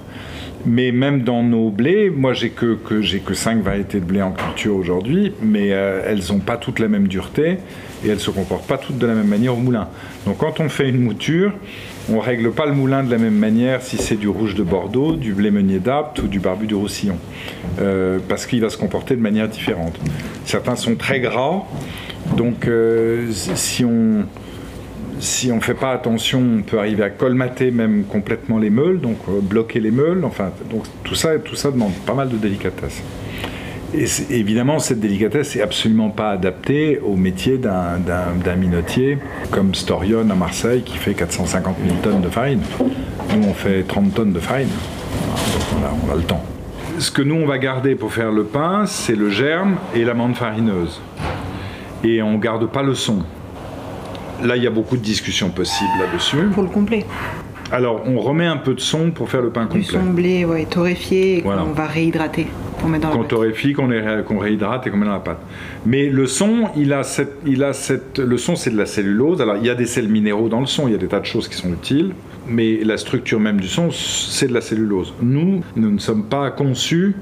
Mais 0.66 0.92
même 0.92 1.23
dans 1.23 1.42
nos 1.42 1.71
blés, 1.71 2.11
moi 2.11 2.33
j'ai 2.33 2.51
que, 2.51 2.75
que 2.75 3.01
j'ai 3.01 3.21
que 3.21 3.35
5 3.35 3.62
variétés 3.62 4.01
de 4.01 4.05
blé 4.05 4.23
en 4.23 4.33
culture 4.33 4.75
aujourd'hui, 4.75 5.33
mais 5.40 5.73
euh, 5.73 6.03
elles 6.07 6.23
n'ont 6.31 6.40
pas 6.40 6.57
toutes 6.57 6.81
la 6.81 6.88
même 6.88 7.07
dureté 7.07 7.59
et 8.05 8.09
elles 8.09 8.18
se 8.18 8.31
comportent 8.31 8.66
pas 8.66 8.79
toutes 8.79 8.99
de 8.99 9.07
la 9.07 9.14
même 9.14 9.29
manière 9.29 9.55
au 9.55 9.61
moulin. 9.61 9.88
Donc 10.27 10.38
quand 10.38 10.59
on 10.61 10.68
fait 10.68 10.88
une 10.88 11.01
mouture, 11.01 11.53
on 12.11 12.18
règle 12.21 12.51
pas 12.53 12.66
le 12.66 12.73
moulin 12.73 13.03
de 13.05 13.11
la 13.11 13.18
même 13.18 13.37
manière 13.37 13.83
si 13.83 13.97
c'est 13.99 14.16
du 14.16 14.29
rouge 14.29 14.55
de 14.55 14.62
Bordeaux, 14.62 15.16
du 15.16 15.35
blé 15.35 15.51
meunier 15.51 15.79
d'Apt 15.79 16.18
ou 16.21 16.29
du 16.29 16.40
barbu 16.40 16.66
du 16.66 16.75
Roussillon, 16.75 17.18
Euh, 17.81 18.18
parce 18.29 18.47
qu'il 18.47 18.61
va 18.61 18.71
se 18.71 18.77
comporter 18.77 19.14
de 19.14 19.21
manière 19.21 19.49
différente. 19.49 19.94
Certains 20.44 20.75
sont 20.75 20.97
très 20.97 21.21
gras, 21.21 21.62
donc 22.37 22.66
euh, 22.66 23.29
si 23.31 23.85
on 23.85 24.25
si 25.21 25.53
ne 25.53 25.61
fait 25.61 25.75
pas 25.75 25.92
attention, 25.92 26.40
on 26.59 26.62
peut 26.62 26.79
arriver 26.79 27.03
à 27.03 27.11
colmater 27.11 27.71
même 27.71 28.05
complètement 28.05 28.59
les 28.59 28.71
meules, 28.71 29.01
donc 29.01 29.18
euh, 29.29 29.40
bloquer 29.40 29.81
les 29.81 29.90
meules. 29.90 30.25
Enfin, 30.25 30.51
tout 31.05 31.14
ça, 31.14 31.38
tout 31.38 31.57
ça 31.57 31.71
demande 31.71 31.92
pas 32.07 32.14
mal 32.14 32.29
de 32.29 32.37
délicatesse. 32.37 33.03
Et 33.94 34.05
évidemment, 34.31 34.79
cette 34.81 35.01
délicatesse 35.01 35.57
n'est 35.57 35.62
absolument 35.62 36.11
pas 36.11 36.31
adaptée 36.31 36.98
au 37.01 37.16
métier 37.16 37.57
d'un- 37.57 37.98
minotier 38.57 39.18
comme 39.51 39.74
Storion 39.74 40.29
à 40.31 40.35
Marseille 40.35 40.83
qui 40.83 40.96
fait 40.98 41.14
450 41.14 41.77
000 41.83 41.96
tonnes 42.03 42.20
de 42.20 42.29
farine. 42.29 42.61
Nous, 42.81 43.48
on 43.48 43.55
fait 43.55 43.83
30 43.85 44.12
tonnes 44.14 44.33
de 44.33 44.40
farine. 44.40 44.68
Donc 44.68 45.62
on 45.81 45.85
a, 45.85 45.90
on 46.07 46.12
a 46.12 46.16
le 46.16 46.22
temps. 46.22 46.42
Ce 46.98 47.11
que 47.11 47.22
nous, 47.22 47.37
on 47.37 47.46
va 47.46 47.59
garder 47.59 47.94
pour 47.94 48.12
faire 48.12 48.31
le 48.33 48.44
pain, 48.44 48.85
c'est 48.87 49.14
le 49.14 49.31
germe 49.31 49.77
et 49.94 50.05
l'amande 50.05 50.37
farineuse. 50.37 51.01
Et 52.05 52.20
on 52.22 52.37
garde 52.38 52.66
pas 52.70 52.83
le 52.83 52.94
son. 52.94 53.20
Là, 54.42 54.57
il 54.57 54.62
y 54.62 54.66
a 54.66 54.70
beaucoup 54.70 54.96
de 54.96 55.03
discussions 55.03 55.48
possibles 55.51 55.90
là-dessus. 55.98 56.48
Pour 56.53 56.62
le 56.62 56.68
complet. 56.68 57.05
Alors, 57.70 58.02
on 58.07 58.18
remet 58.18 58.46
un 58.46 58.57
peu 58.57 58.72
de 58.74 58.81
son 58.81 59.11
pour 59.11 59.28
faire 59.28 59.42
le 59.42 59.50
pain 59.50 59.64
Du 59.66 59.68
complet. 59.83 59.85
son 59.98 60.04
blé 60.11 60.44
ouais, 60.46 60.64
torréfié 60.64 61.38
et 61.38 61.42
Voilà. 61.42 61.62
qu'on 61.62 61.72
va 61.72 61.87
réhydrater 61.87 62.46
pour 62.78 62.88
mettre 62.88 63.02
dans 63.04 63.11
la 63.11 63.16
Qu'on 63.16 63.24
torréfie, 63.24 63.72
qu'on 63.74 63.88
ré- 63.88 64.22
qu'on 64.26 64.38
réhydrate 64.38 64.87
et 64.87 64.90
qu'on 64.90 64.96
met 64.96 65.04
dans 65.07 65.12
la 65.12 65.18
pâte. 65.20 65.40
Mais 65.85 66.09
le 66.09 66.26
son, 66.26 66.68
il 66.76 66.92
a 66.94 67.02
cette, 67.02 67.35
il 67.44 67.62
a 67.62 67.72
cette, 67.74 68.18
le 68.20 68.38
son, 68.38 68.57
c'est 68.57 68.70
de 68.70 68.76
la 68.78 68.87
cellulose. 68.87 69.42
Alors, 69.42 69.57
il 69.57 69.66
y 69.66 69.70
a 69.70 69.74
des 69.74 69.85
sels 69.87 70.09
minéraux 70.09 70.48
dans 70.48 70.61
le 70.61 70.66
son, 70.66 70.88
il 70.88 70.92
y 70.92 70.94
a 70.94 70.98
des 70.98 71.09
tas 71.09 71.20
de 71.20 71.26
choses 71.26 71.46
qui 71.48 71.57
sont 71.57 71.68
utiles, 71.72 72.12
mais 72.48 72.78
la 72.85 72.96
structure 72.96 73.38
même 73.38 73.61
du 73.61 73.68
son, 73.68 73.90
c'est 73.90 74.46
de 74.48 74.54
la 74.54 74.62
cellulose. 74.62 75.12
Nous, 75.20 75.62
nous 75.76 75.90
ne 75.90 75.98
sommes 75.98 76.24
pas 76.24 76.50
conçus 76.50 77.16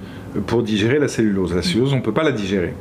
pour 0.46 0.62
digérer 0.62 0.98
la 1.00 1.08
cellulose. 1.08 1.54
La 1.56 1.62
cellulose, 1.62 1.92
on 1.92 1.96
ne 1.96 2.02
peut 2.02 2.12
pas 2.12 2.22
la 2.22 2.32
digérer. 2.32 2.74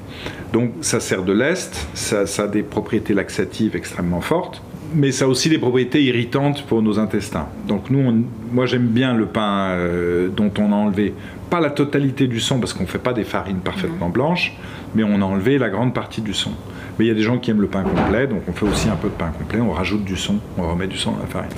Donc, 0.54 0.72
ça 0.82 1.00
sert 1.00 1.24
de 1.24 1.34
lest, 1.34 1.88
ça, 1.96 2.28
ça 2.28 2.44
a 2.44 2.48
des 2.48 2.62
propriétés 2.62 3.14
laxatives 3.16 3.76
extrêmement 3.76 4.22
fortes. 4.22 4.62
Mais 4.96 5.12
ça 5.12 5.26
a 5.26 5.28
aussi 5.28 5.50
des 5.50 5.58
propriétés 5.58 6.02
irritantes 6.04 6.64
pour 6.66 6.82
nos 6.82 7.00
intestins. 7.00 7.48
Donc 7.68 7.90
nous, 7.90 8.00
on- 8.00 8.24
moi 8.54 8.66
j'aime 8.66 8.88
bien 8.88 9.14
le 9.14 9.26
pain 9.26 9.70
euh, 9.72 10.30
dont 10.30 10.52
on 10.58 10.72
a 10.72 10.76
enlevé 10.76 11.14
pas 11.50 11.60
la 11.60 11.70
totalité 11.70 12.28
du 12.28 12.40
son 12.40 12.60
parce 12.60 12.74
qu'on 12.74 12.84
ne 12.84 12.88
fait 12.88 12.98
pas 12.98 13.14
des 13.14 13.24
farines 13.26 13.58
parfaitement 13.60 14.10
blanches, 14.10 14.54
mais 14.96 15.04
on 15.04 15.22
a 15.22 15.26
enlevé 15.26 15.58
la 15.58 15.70
grande 15.70 15.94
partie 15.94 16.22
du 16.22 16.34
son. 16.34 16.52
Mais 16.98 17.06
il 17.06 17.08
y 17.10 17.12
a 17.12 17.14
des 17.14 17.24
gens 17.24 17.38
qui 17.40 17.52
aiment 17.52 17.62
le 17.62 17.68
pain 17.68 17.84
complet, 17.84 18.26
donc 18.28 18.42
on 18.48 18.54
fait 18.54 18.66
aussi 18.66 18.88
un 18.90 18.96
peu 18.96 19.10
de 19.10 19.14
pain 19.14 19.32
complet, 19.38 19.60
on 19.60 19.72
rajoute 19.72 20.06
du 20.06 20.16
son, 20.16 20.38
on 20.58 20.70
remet 20.72 20.88
du 20.88 20.98
son 20.98 21.12
dans 21.12 21.20
la 21.20 21.26
farine. 21.28 21.50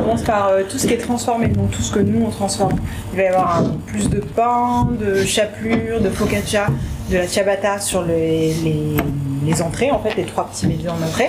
Commence 0.00 0.22
par 0.22 0.48
euh, 0.48 0.62
tout 0.68 0.78
ce 0.78 0.86
qui 0.86 0.94
est 0.94 0.98
transformé, 0.98 1.48
donc 1.48 1.70
tout 1.70 1.82
ce 1.82 1.92
que 1.92 2.00
nous 2.00 2.24
on 2.26 2.30
transforme. 2.30 2.76
Il 3.12 3.16
va 3.18 3.22
y 3.24 3.26
avoir 3.26 3.58
un- 3.58 3.76
plus 3.86 4.08
de 4.08 4.20
pain, 4.20 4.88
de 5.00 5.24
chapelure, 5.24 6.00
de 6.00 6.08
focaccia, 6.10 6.66
de 7.10 7.16
la 7.18 7.26
ciabatta 7.26 7.80
sur 7.80 8.02
les, 8.02 8.52
les- 8.54 8.96
les 9.44 9.62
entrées, 9.62 9.90
en 9.90 9.98
fait, 10.00 10.14
les 10.16 10.24
trois 10.24 10.48
petits 10.48 10.66
médias 10.66 10.92
en 10.92 11.02
entrée. 11.06 11.28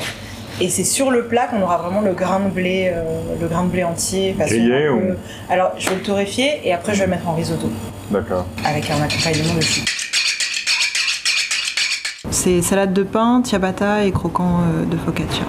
Et 0.60 0.70
c'est 0.70 0.84
sur 0.84 1.10
le 1.10 1.26
plat 1.28 1.48
qu'on 1.48 1.62
aura 1.62 1.78
vraiment 1.78 2.02
le 2.02 2.14
grain 2.14 2.40
de 2.40 2.50
blé, 2.50 2.92
euh, 2.94 3.04
le 3.40 3.48
grain 3.48 3.64
de 3.64 3.70
blé 3.70 3.84
entier. 3.84 4.36
façon 4.38 4.54
Grillé 4.54 4.90
ou- 4.90 5.16
Alors, 5.50 5.72
je 5.80 5.90
vais 5.90 5.96
le 5.96 6.02
torréfier 6.02 6.62
et 6.64 6.74
après 6.74 6.94
je 6.94 7.00
vais 7.00 7.06
le 7.06 7.12
mettre 7.12 7.28
en 7.28 7.34
risotto 7.36 7.70
D'accord. 8.12 8.46
avec 8.66 8.90
un 8.92 9.02
accompagnement 9.02 9.56
de 9.56 9.62
chou. 9.62 9.82
C'est 12.30 12.62
salade 12.62 12.94
de 12.94 13.04
pain, 13.04 13.42
ciabatta 13.44 14.04
et 14.06 14.12
croquant 14.12 14.60
euh, 14.62 14.86
de 14.86 14.98
focaccia. 14.98 15.44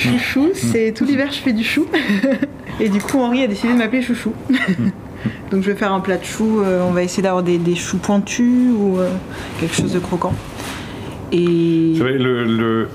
Chouchou, 0.00 0.48
c'est 0.54 0.92
tout 0.96 1.04
l'hiver 1.04 1.28
je 1.30 1.38
fais 1.38 1.52
du 1.52 1.64
chou. 1.64 1.86
et 2.80 2.88
du 2.88 3.00
coup 3.00 3.18
Henri 3.18 3.42
a 3.44 3.46
décidé 3.46 3.72
de 3.72 3.78
m'appeler 3.78 4.02
Chouchou. 4.02 4.32
Donc 5.50 5.62
je 5.62 5.70
vais 5.70 5.76
faire 5.76 5.92
un 5.92 6.00
plat 6.00 6.16
de 6.16 6.24
choux, 6.24 6.60
euh, 6.62 6.82
on 6.88 6.92
va 6.92 7.02
essayer 7.02 7.22
d'avoir 7.22 7.42
des, 7.42 7.58
des 7.58 7.74
choux 7.74 7.98
pointus 7.98 8.72
ou 8.76 8.98
euh, 8.98 9.10
quelque 9.58 9.74
chose 9.74 9.92
de 9.92 9.98
croquant. 9.98 10.32
Et 11.32 11.94
vrai, 11.98 12.12
le, 12.14 12.88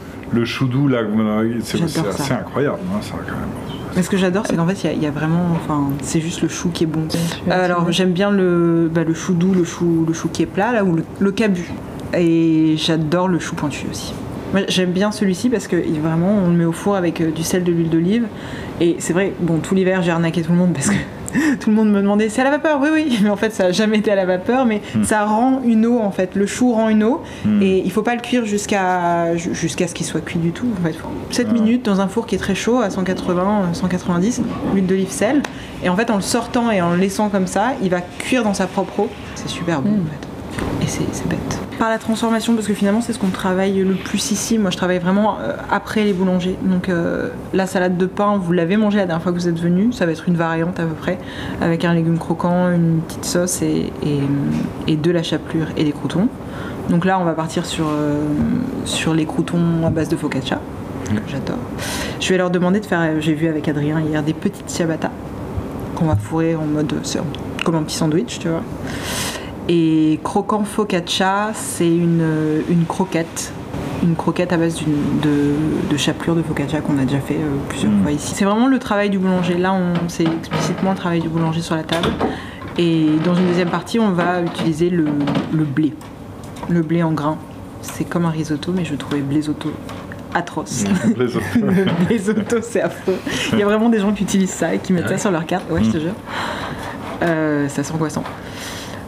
là, 0.88 1.04
m'en 1.04 1.38
avez- 1.38 1.58
c'est 1.64 1.82
assez 1.84 2.34
incroyable, 2.34 2.80
hein, 2.94 3.00
ça 3.02 3.14
quand 3.26 3.34
même. 3.34 3.50
Mais 3.96 4.02
ce 4.02 4.10
que 4.10 4.18
j'adore, 4.18 4.46
c'est 4.48 4.56
qu'en 4.58 4.68
fait, 4.68 4.84
il 4.84 4.88
y 4.88 4.90
a- 4.90 4.94
il 4.94 5.04
y, 5.04 5.06
a 5.06 5.12
vraiment. 5.12 5.52
Enfin, 5.56 5.90
c'est 6.02 6.20
juste 6.20 6.42
le 6.42 6.50
chou 6.50 6.70
qui 6.74 6.84
est 6.84 6.88
bon. 6.88 7.08
Euh, 7.48 7.52
alors, 7.66 7.90
j'aime 7.92 8.12
bien 8.12 8.30
le, 8.32 8.90
bah, 8.94 9.04
le 9.06 9.14
chou 9.14 9.34
doux, 9.34 9.54
le 9.54 9.64
chou, 9.64 10.04
le 10.06 10.14
chou 10.14 10.28
qui 10.28 10.42
est 10.44 10.48
plat, 10.48 10.74
là, 10.74 10.84
ou 10.84 10.96
le, 10.96 11.04
le 11.20 11.32
cabu. 11.32 11.70
Et 12.18 12.76
j'adore 12.78 13.28
le 13.30 13.40
chou 13.40 13.56
pointu 13.56 13.86
aussi. 13.90 14.14
J'aime 14.70 14.92
bien 14.92 15.12
celui-ci 15.12 15.50
parce 15.50 15.68
que 15.68 15.76
vraiment, 16.02 16.32
on 16.46 16.50
le 16.50 16.56
met 16.56 16.66
au 16.66 16.72
four 16.72 16.96
avec 16.96 17.20
euh, 17.22 17.32
du 17.32 17.44
sel, 17.44 17.64
de 17.64 17.72
l'huile 17.72 17.90
d'olive. 17.90 18.26
Et 18.80 18.96
c'est 19.00 19.14
vrai, 19.14 19.34
bon, 19.40 19.58
tout 19.60 19.76
l'hiver, 19.76 20.02
j'ai 20.02 20.12
arnaqué 20.12 20.42
tout 20.42 20.52
le 20.52 20.58
monde 20.58 20.74
parce 20.74 20.90
que 20.90 20.96
tout 21.60 21.70
le 21.70 21.76
monde 21.76 21.92
me 21.92 22.02
demandait 22.02 22.30
c'est 22.30 22.40
à 22.42 22.46
la 22.46 22.52
vapeur? 22.52 22.80
Oui 22.82 22.90
oui. 22.94 23.20
Mais 23.24 23.30
en 23.30 23.36
fait 23.36 23.52
ça 23.54 23.66
n'a 23.66 23.72
jamais 23.74 23.98
été 23.98 24.10
à 24.12 24.16
la 24.16 24.26
vapeur 24.26 24.66
mais 24.66 24.82
ça 25.04 25.26
rend 25.26 25.62
une 25.66 25.86
eau 25.86 26.00
en 26.00 26.12
fait. 26.12 26.36
Le 26.36 26.46
chou 26.46 26.72
rend 26.72 26.88
une 26.88 27.04
eau. 27.04 27.22
Et 27.62 27.82
il 27.84 27.92
faut 27.92 28.04
pas 28.04 28.16
le 28.16 28.22
cuire 28.22 28.46
jusqu'à 28.46 29.36
ju- 29.36 29.54
jusqu'à 29.54 29.88
ce 29.90 29.94
qu'il 29.94 30.06
soit 30.06 30.22
cuit 30.22 30.40
du 30.40 30.52
tout 30.52 30.68
en 30.80 30.86
fait. 30.88 30.96
7 31.32 31.52
minutes 31.52 31.84
dans 31.84 32.00
un 32.00 32.08
four 32.08 32.26
qui 32.26 32.36
est 32.36 32.40
très 32.40 32.56
chaud 32.56 32.80
à 32.80 32.90
180 32.90 33.74
190 33.74 34.42
huile 34.74 34.86
d'olive 34.86 35.10
sel. 35.12 35.42
Et 35.84 35.90
en 35.90 35.96
fait 35.98 36.10
en 36.10 36.16
le 36.16 36.22
sortant 36.22 36.72
et 36.72 36.82
en 36.82 36.92
le 36.92 36.98
laissant 36.98 37.28
comme 37.30 37.48
ça 37.48 37.74
il 37.84 37.90
va 37.90 38.00
cuire 38.02 38.44
dans 38.44 38.54
sa 38.54 38.68
propre 38.68 39.02
eau. 39.02 39.10
C'est 39.36 39.50
super 39.50 39.82
bon 39.82 39.90
en 39.90 40.06
fait 40.06 40.28
et 40.82 40.88
c'est 40.88 41.28
bête. 41.28 41.60
Par 41.80 41.90
la 41.90 41.98
transformation, 41.98 42.56
parce 42.56 42.68
que 42.68 42.74
finalement 42.74 43.02
c'est 43.02 43.14
ce 43.14 43.20
qu'on 43.20 43.30
travaille 43.30 43.80
le 43.84 43.96
plus 43.96 44.32
ici. 44.32 44.58
Moi 44.58 44.72
je 44.72 44.78
travaille 44.78 45.00
vraiment 45.00 45.38
euh, 45.40 45.56
après 45.70 46.04
les 46.04 46.14
boulangers. 46.14 46.58
Donc 46.64 46.90
euh, 46.90 47.30
la 47.54 47.68
salade 47.68 47.98
de 47.98 48.06
pain, 48.06 48.38
vous 48.38 48.54
l'avez 48.54 48.78
mangée 48.78 48.98
la 48.98 49.06
dernière 49.06 49.22
fois 49.22 49.32
que 49.32 49.38
vous 49.38 49.48
êtes 49.48 49.60
venu. 49.60 49.92
Ça 49.92 50.06
va 50.06 50.12
être 50.12 50.28
une 50.28 50.38
variante 50.38 50.80
à 50.80 50.84
peu 50.84 50.94
près, 50.94 51.18
avec 51.62 51.84
un 51.86 51.94
légume 51.94 52.18
croquant, 52.18 52.70
une 52.70 53.02
petite 53.02 53.26
sauce 53.26 53.62
et, 53.62 53.92
et, 54.04 54.20
et 54.88 54.96
de 54.96 55.12
la 55.12 55.24
chapelure 55.24 55.68
et 55.76 55.84
des 55.84 55.92
croutons. 55.92 56.30
Donc 56.90 57.04
là 57.04 57.20
on 57.20 57.24
va 57.24 57.34
partir 57.34 57.66
sur, 57.66 57.88
euh, 57.88 58.24
sur 58.86 59.14
les 59.14 59.26
croutons 59.26 59.86
à 59.86 59.90
base 59.90 60.08
de 60.08 60.16
focaccia, 60.16 60.60
que 61.06 61.32
j'adore. 61.32 61.58
Je 62.20 62.30
vais 62.30 62.38
leur 62.38 62.52
demander 62.52 62.80
de 62.80 62.86
faire, 62.86 63.02
euh, 63.02 63.20
j'ai 63.20 63.34
vu 63.34 63.48
avec 63.48 63.68
Adrien 63.68 64.00
hier, 64.00 64.22
des 64.22 64.34
petites 64.34 64.70
ciabatta 64.70 65.12
qu'on 65.96 66.06
va 66.06 66.16
fourrer 66.16 66.56
en 66.56 66.66
mode 66.66 66.94
comme 67.64 67.76
un 67.76 67.84
petit 67.84 67.96
sandwich, 67.96 68.38
tu 68.40 68.50
vois. 68.50 68.62
Et 69.68 70.20
croquant 70.24 70.64
focaccia, 70.64 71.52
c'est 71.54 71.88
une, 71.88 72.24
une 72.70 72.86
croquette. 72.86 73.52
Une 74.04 74.16
croquette 74.16 74.54
à 74.54 74.58
base 74.58 74.76
de, 75.24 75.90
de 75.92 75.98
chapelure 75.98 76.36
de 76.36 76.44
focaccia 76.44 76.82
qu'on 76.82 77.00
a 77.00 77.06
déjà 77.06 77.20
fait 77.20 77.36
euh, 77.36 77.56
plusieurs 77.70 77.92
Mm. 77.92 78.02
fois 78.04 78.12
ici. 78.12 78.34
C'est 78.36 78.46
vraiment 78.46 78.68
le 78.68 78.78
travail 78.78 79.10
du 79.10 79.18
boulanger. 79.18 79.56
Là, 79.58 79.74
on, 79.74 79.94
c'est 80.10 80.26
explicitement 80.26 80.92
le 80.92 80.98
travail 80.98 81.22
du 81.22 81.30
boulanger 81.30 81.62
sur 81.62 81.76
la 81.76 81.84
table. 81.84 82.10
Et 82.78 83.08
dans 83.24 83.34
une 83.34 83.48
deuxième 83.48 83.70
partie, 83.70 84.00
on 84.00 84.12
va 84.12 84.42
utiliser 84.42 84.90
le, 84.90 85.06
le 85.54 85.64
blé. 85.64 85.94
Le 86.70 86.82
blé 86.82 87.02
en 87.02 87.14
grains. 87.14 87.38
C'est 87.82 88.04
comme 88.04 88.26
un 88.26 88.30
risotto, 88.32 88.72
mais 88.76 88.86
je 88.86 88.96
trouvais 88.96 89.22
blésotto 89.22 89.72
atroce. 90.34 90.84
Les 91.18 91.36
autres. 91.38 91.46
Le 91.56 92.06
blésotto, 92.06 92.58
c'est 92.62 92.82
affreux. 92.82 93.18
Il 93.54 93.60
y 93.60 93.64
a 93.64 93.66
vraiment 93.66 93.90
des 93.90 94.00
gens 94.00 94.12
qui 94.12 94.24
utilisent 94.24 94.50
ça 94.52 94.76
et 94.76 94.80
qui 94.80 94.92
mettent 94.94 95.08
ça 95.10 95.18
sur 95.18 95.32
leur 95.32 95.46
carte. 95.46 95.64
Ouais, 95.72 95.82
je 95.84 95.92
te 95.92 95.98
jure. 96.00 96.14
Euh, 97.24 97.66
assez 97.68 97.92
angoissant. 97.94 98.24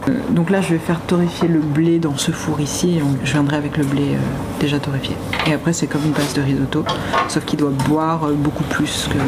Euh, 0.08 0.12
donc 0.30 0.50
là, 0.50 0.60
je 0.60 0.70
vais 0.70 0.78
faire 0.78 1.00
torréfier 1.00 1.48
le 1.48 1.60
blé 1.60 1.98
dans 1.98 2.16
ce 2.16 2.30
four 2.32 2.60
ici. 2.60 2.98
Et 2.98 3.02
je 3.24 3.32
viendrai 3.32 3.56
avec 3.56 3.76
le 3.76 3.84
blé 3.84 4.02
euh, 4.02 4.60
déjà 4.60 4.78
torréfié. 4.78 5.16
Et 5.46 5.52
après, 5.52 5.72
c'est 5.72 5.86
comme 5.86 6.04
une 6.04 6.12
base 6.12 6.34
de 6.34 6.42
risotto, 6.42 6.84
sauf 7.28 7.44
qu'il 7.44 7.58
doit 7.58 7.72
boire 7.88 8.24
euh, 8.24 8.32
beaucoup 8.32 8.64
plus 8.64 9.08
que 9.08 9.18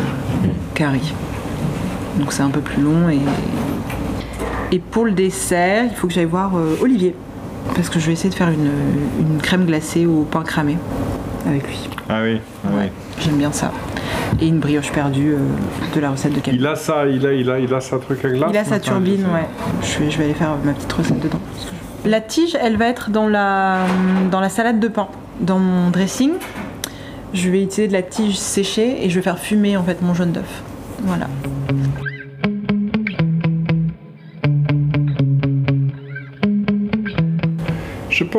qu'un 0.74 0.90
riz. 0.90 1.12
Donc 2.18 2.32
c'est 2.32 2.42
un 2.42 2.50
peu 2.50 2.60
plus 2.60 2.82
long. 2.82 3.08
Et, 4.72 4.78
pour 4.90 5.04
le 5.04 5.12
dessert, 5.12 5.84
il 5.84 5.96
faut 5.96 6.06
que 6.06 6.12
j'aille 6.12 6.24
voir 6.26 6.52
Olivier. 6.80 7.14
Parce 7.74 7.88
que 7.88 7.98
je 7.98 8.06
vais 8.06 8.12
essayer 8.12 8.30
de 8.30 8.34
faire 8.34 8.50
une 8.50 9.38
crème 9.42 9.66
glacée 9.66 10.06
au 10.06 10.22
pain 10.22 10.42
cramé 10.42 10.76
avec 11.46 11.66
lui. 11.66 11.88
Ah 12.09 12.20
oui, 12.22 12.40
ah 12.64 12.68
oui. 12.72 12.85
J'aime 13.18 13.37
bien 13.37 13.53
ça. 13.53 13.72
Et 14.40 14.46
une 14.46 14.59
brioche 14.59 14.92
perdue 14.92 15.35
euh, 15.35 15.38
de 15.94 16.00
la 16.00 16.11
recette 16.11 16.35
de 16.35 16.40
Camille. 16.40 16.61
Il 16.61 16.66
a 16.66 16.76
ça, 16.76 17.07
il 17.07 17.26
a, 17.26 17.33
il 17.33 17.50
a, 17.50 17.59
il 17.59 17.72
a 17.74 17.81
sa 17.81 17.98
truc 17.98 18.24
à 18.24 18.29
glace. 18.29 18.50
Il 18.53 18.57
a 18.57 18.64
sa 18.64 18.70
maintenant, 18.70 18.92
turbine, 18.92 19.24
ouais. 19.35 19.46
Je 19.83 19.98
vais, 19.98 20.11
je 20.11 20.18
vais 20.18 20.24
aller 20.24 20.35
faire 20.35 20.57
ma 20.64 20.72
petite 20.72 20.92
recette 20.92 21.20
dedans. 21.20 21.40
La 22.07 22.20
tige, 22.20 22.57
elle 22.61 22.76
va 22.76 22.87
être 22.87 23.11
dans 23.11 23.29
la, 23.29 23.79
dans 24.31 24.40
la 24.40 24.48
salade 24.48 24.81
de 24.81 24.88
pain, 24.88 25.09
dans 25.40 25.59
mon 25.59 25.90
dressing. 25.90 26.33
Je 27.35 27.50
vais 27.50 27.62
utiliser 27.62 27.88
de 27.88 27.92
la 27.92 28.03
tige 28.03 28.38
séchée 28.38 29.05
et 29.05 29.11
je 29.11 29.16
vais 29.16 29.22
faire 29.22 29.38
fumer 29.38 29.76
en 29.76 29.83
fait 29.83 30.00
mon 30.03 30.14
jaune 30.14 30.33
d'œuf. 30.33 30.62
Voilà. 31.03 31.26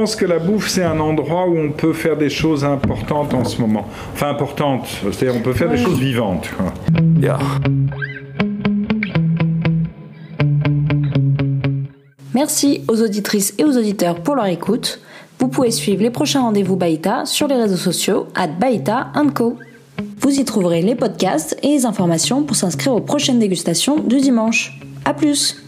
Pense 0.02 0.16
que 0.16 0.26
la 0.26 0.40
bouffe, 0.40 0.68
c'est 0.68 0.84
un 0.84 1.00
endroit 1.00 1.48
où 1.48 1.56
on 1.60 1.70
peut 1.70 1.94
faire 1.94 2.18
des 2.18 2.32
choses 2.32 2.66
importantes 2.66 3.36
en 3.36 3.44
ce 3.44 3.62
moment. 3.62 3.86
Enfin, 4.14 4.30
importantes, 4.30 4.88
c'est-à-dire 5.04 5.40
on 5.40 5.44
peut 5.44 5.54
faire 5.54 5.70
des 5.70 5.78
choses 5.78 6.00
vivantes. 6.00 6.50
quoi. 6.58 6.74
Yeah. 7.22 7.38
Merci 12.34 12.84
aux 12.88 13.00
auditrices 13.04 13.54
et 13.60 13.64
aux 13.64 13.78
auditeurs 13.78 14.24
pour 14.24 14.34
leur 14.34 14.48
écoute. 14.48 15.02
Vous 15.38 15.50
pouvez 15.50 15.70
suivre 15.70 16.02
les 16.02 16.10
prochains 16.10 16.42
rendez-vous 16.42 16.78
Baïta 16.78 17.28
sur 17.28 17.48
les 17.48 17.56
réseaux 17.56 17.78
sociaux 17.78 18.26
at 18.34 18.48
Baïta 18.48 19.12
Co. 19.36 19.60
Vous 20.20 20.32
y 20.32 20.44
trouverez 20.46 20.82
les 20.82 20.96
podcasts 20.96 21.56
et 21.62 21.68
les 21.68 21.86
informations 21.86 22.42
pour 22.42 22.56
s'inscrire 22.56 22.96
aux 22.96 23.02
prochaines 23.02 23.38
dégustations 23.38 24.00
du 24.00 24.18
dimanche. 24.18 24.80
A 25.06 25.14
plus 25.14 25.62